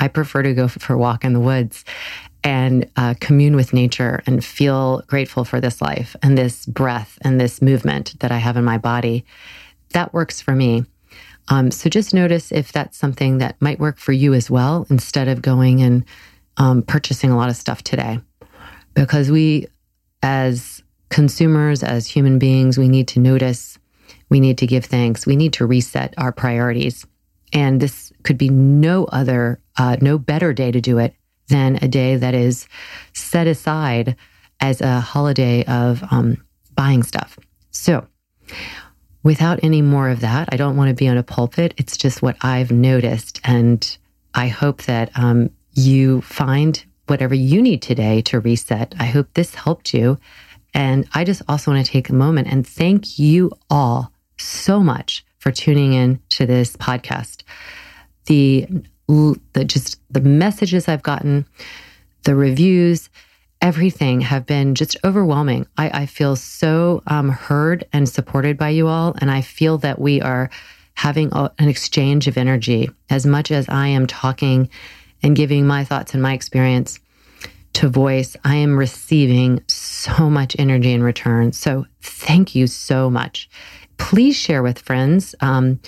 I 0.00 0.08
prefer 0.08 0.42
to 0.42 0.54
go 0.54 0.68
for 0.68 0.94
a 0.94 0.98
walk 0.98 1.24
in 1.24 1.32
the 1.32 1.40
woods 1.40 1.84
and 2.44 2.90
uh, 2.96 3.14
commune 3.20 3.54
with 3.54 3.72
nature 3.72 4.22
and 4.26 4.44
feel 4.44 5.02
grateful 5.06 5.44
for 5.44 5.60
this 5.60 5.80
life 5.80 6.16
and 6.22 6.36
this 6.36 6.66
breath 6.66 7.18
and 7.22 7.40
this 7.40 7.62
movement 7.62 8.18
that 8.20 8.32
I 8.32 8.38
have 8.38 8.56
in 8.56 8.64
my 8.64 8.78
body. 8.78 9.24
That 9.90 10.12
works 10.12 10.40
for 10.40 10.54
me. 10.54 10.84
Um, 11.48 11.70
so 11.70 11.88
just 11.88 12.14
notice 12.14 12.52
if 12.52 12.72
that's 12.72 12.96
something 12.96 13.38
that 13.38 13.60
might 13.60 13.78
work 13.78 13.98
for 13.98 14.12
you 14.12 14.32
as 14.34 14.50
well, 14.50 14.86
instead 14.90 15.28
of 15.28 15.42
going 15.42 15.82
and 15.82 16.04
um, 16.56 16.82
purchasing 16.82 17.30
a 17.30 17.36
lot 17.36 17.48
of 17.48 17.56
stuff 17.56 17.82
today 17.82 18.20
because 18.94 19.30
we, 19.30 19.66
as 20.22 20.82
consumers, 21.08 21.82
as 21.82 22.06
human 22.06 22.38
beings, 22.38 22.78
we 22.78 22.88
need 22.88 23.08
to 23.08 23.20
notice, 23.20 23.78
we 24.28 24.40
need 24.40 24.58
to 24.58 24.66
give 24.66 24.84
thanks, 24.84 25.26
we 25.26 25.36
need 25.36 25.52
to 25.54 25.66
reset 25.66 26.14
our 26.18 26.32
priorities. 26.32 27.06
And 27.52 27.80
this 27.80 28.12
could 28.22 28.38
be 28.38 28.48
no 28.48 29.04
other, 29.06 29.60
uh, 29.76 29.96
no 30.00 30.18
better 30.18 30.52
day 30.52 30.70
to 30.70 30.80
do 30.80 30.98
it 30.98 31.14
than 31.48 31.78
a 31.82 31.88
day 31.88 32.16
that 32.16 32.34
is 32.34 32.66
set 33.12 33.46
aside 33.46 34.16
as 34.60 34.80
a 34.80 35.00
holiday 35.00 35.64
of 35.64 36.02
um, 36.10 36.42
buying 36.74 37.02
stuff. 37.02 37.38
So, 37.70 38.06
without 39.22 39.60
any 39.62 39.82
more 39.82 40.08
of 40.08 40.20
that, 40.20 40.48
I 40.52 40.56
don't 40.56 40.76
want 40.76 40.88
to 40.88 40.94
be 40.94 41.08
on 41.08 41.18
a 41.18 41.22
pulpit. 41.22 41.74
It's 41.76 41.96
just 41.96 42.22
what 42.22 42.36
I've 42.40 42.70
noticed. 42.70 43.40
And 43.44 43.96
I 44.34 44.48
hope 44.48 44.82
that 44.82 45.10
um, 45.14 45.50
you 45.74 46.20
find 46.22 46.84
whatever 47.06 47.34
you 47.34 47.60
need 47.60 47.82
today 47.82 48.22
to 48.22 48.40
reset. 48.40 48.94
I 48.98 49.06
hope 49.06 49.28
this 49.34 49.54
helped 49.54 49.92
you. 49.92 50.18
And 50.74 51.06
I 51.14 51.24
just 51.24 51.42
also 51.48 51.72
want 51.72 51.84
to 51.84 51.92
take 51.92 52.08
a 52.08 52.14
moment 52.14 52.48
and 52.48 52.66
thank 52.66 53.18
you 53.18 53.52
all 53.68 54.12
so 54.38 54.80
much 54.80 55.24
for 55.38 55.50
tuning 55.50 55.92
in 55.92 56.20
to 56.30 56.46
this 56.46 56.76
podcast. 56.76 57.42
The, 58.26 58.66
the 59.08 59.64
just 59.64 60.00
the 60.10 60.20
messages 60.20 60.88
I've 60.88 61.02
gotten, 61.02 61.44
the 62.22 62.34
reviews, 62.34 63.10
everything 63.60 64.20
have 64.22 64.46
been 64.46 64.74
just 64.74 64.96
overwhelming. 65.04 65.66
I, 65.76 66.02
I 66.02 66.06
feel 66.06 66.36
so 66.36 67.02
um, 67.06 67.28
heard 67.28 67.84
and 67.92 68.08
supported 68.08 68.56
by 68.56 68.70
you 68.70 68.88
all. 68.88 69.14
And 69.20 69.30
I 69.30 69.40
feel 69.40 69.78
that 69.78 70.00
we 70.00 70.20
are 70.20 70.50
having 70.94 71.30
a, 71.32 71.50
an 71.58 71.68
exchange 71.68 72.26
of 72.26 72.36
energy 72.36 72.90
as 73.10 73.26
much 73.26 73.50
as 73.50 73.68
I 73.68 73.88
am 73.88 74.06
talking 74.06 74.68
and 75.22 75.36
giving 75.36 75.66
my 75.66 75.84
thoughts 75.84 76.14
and 76.14 76.22
my 76.22 76.32
experience 76.32 76.98
to 77.74 77.88
voice, 77.88 78.36
I 78.44 78.56
am 78.56 78.78
receiving 78.78 79.62
so 79.66 80.28
much 80.28 80.56
energy 80.58 80.92
in 80.92 81.02
return. 81.02 81.52
So 81.52 81.86
thank 82.00 82.54
you 82.54 82.66
so 82.66 83.08
much. 83.08 83.48
Please 83.96 84.36
share 84.36 84.62
with 84.62 84.78
friends. 84.78 85.34
Um, 85.40 85.80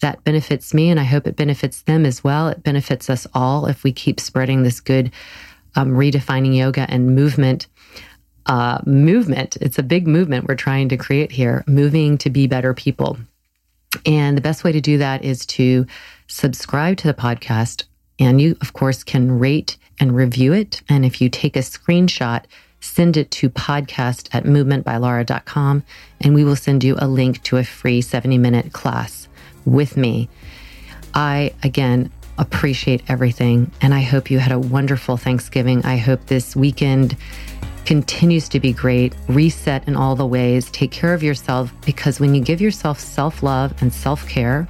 that 0.00 0.22
benefits 0.24 0.72
me, 0.72 0.90
and 0.90 1.00
I 1.00 1.04
hope 1.04 1.26
it 1.26 1.36
benefits 1.36 1.82
them 1.82 2.06
as 2.06 2.22
well. 2.22 2.48
It 2.48 2.62
benefits 2.62 3.10
us 3.10 3.26
all 3.34 3.66
if 3.66 3.82
we 3.82 3.92
keep 3.92 4.20
spreading 4.20 4.62
this 4.62 4.80
good 4.80 5.10
um, 5.74 5.90
redefining 5.90 6.56
yoga 6.56 6.86
and 6.88 7.14
movement. 7.14 7.66
Uh, 8.46 8.80
movement. 8.86 9.58
It's 9.60 9.78
a 9.78 9.82
big 9.82 10.06
movement 10.06 10.48
we're 10.48 10.54
trying 10.54 10.88
to 10.88 10.96
create 10.96 11.30
here, 11.30 11.62
moving 11.66 12.16
to 12.18 12.30
be 12.30 12.46
better 12.46 12.72
people. 12.72 13.18
And 14.06 14.38
the 14.38 14.42
best 14.42 14.64
way 14.64 14.72
to 14.72 14.80
do 14.80 14.96
that 14.96 15.22
is 15.22 15.44
to 15.46 15.84
subscribe 16.28 16.96
to 16.98 17.08
the 17.08 17.14
podcast 17.14 17.84
and 18.18 18.40
you, 18.40 18.56
of 18.60 18.72
course, 18.72 19.04
can 19.04 19.38
rate 19.38 19.76
and 20.00 20.14
review 20.14 20.52
it. 20.52 20.82
And 20.88 21.04
if 21.04 21.20
you 21.20 21.28
take 21.28 21.56
a 21.56 21.60
screenshot, 21.60 22.44
send 22.80 23.16
it 23.16 23.30
to 23.32 23.50
podcast 23.50 24.28
at 24.32 24.44
movementbylara.com 24.44 25.82
and 26.20 26.34
we 26.34 26.44
will 26.44 26.56
send 26.56 26.84
you 26.84 26.96
a 26.98 27.08
link 27.08 27.42
to 27.44 27.56
a 27.56 27.64
free 27.64 28.00
70 28.00 28.38
minute 28.38 28.72
class 28.72 29.28
with 29.64 29.96
me. 29.96 30.28
I, 31.14 31.52
again, 31.62 32.12
appreciate 32.38 33.02
everything 33.08 33.70
and 33.80 33.92
I 33.92 34.02
hope 34.02 34.30
you 34.30 34.38
had 34.38 34.52
a 34.52 34.58
wonderful 34.58 35.16
Thanksgiving. 35.16 35.84
I 35.84 35.96
hope 35.96 36.26
this 36.26 36.54
weekend 36.54 37.16
continues 37.84 38.48
to 38.50 38.60
be 38.60 38.72
great. 38.72 39.14
Reset 39.28 39.88
in 39.88 39.96
all 39.96 40.14
the 40.14 40.26
ways. 40.26 40.70
Take 40.70 40.92
care 40.92 41.14
of 41.14 41.22
yourself 41.22 41.72
because 41.84 42.20
when 42.20 42.34
you 42.34 42.42
give 42.42 42.60
yourself 42.60 43.00
self 43.00 43.42
love 43.42 43.74
and 43.80 43.92
self 43.92 44.28
care, 44.28 44.68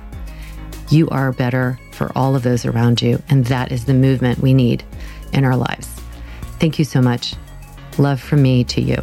you 0.88 1.08
are 1.10 1.32
better 1.32 1.78
for 1.98 2.12
all 2.16 2.36
of 2.36 2.44
those 2.44 2.64
around 2.64 3.02
you. 3.02 3.20
And 3.28 3.44
that 3.46 3.72
is 3.72 3.84
the 3.84 3.94
movement 3.94 4.38
we 4.38 4.54
need 4.54 4.84
in 5.32 5.44
our 5.44 5.56
lives. 5.56 5.88
Thank 6.60 6.78
you 6.78 6.84
so 6.84 7.02
much. 7.02 7.34
Love 7.98 8.20
from 8.20 8.40
me 8.40 8.64
to 8.64 8.80
you. 8.80 9.02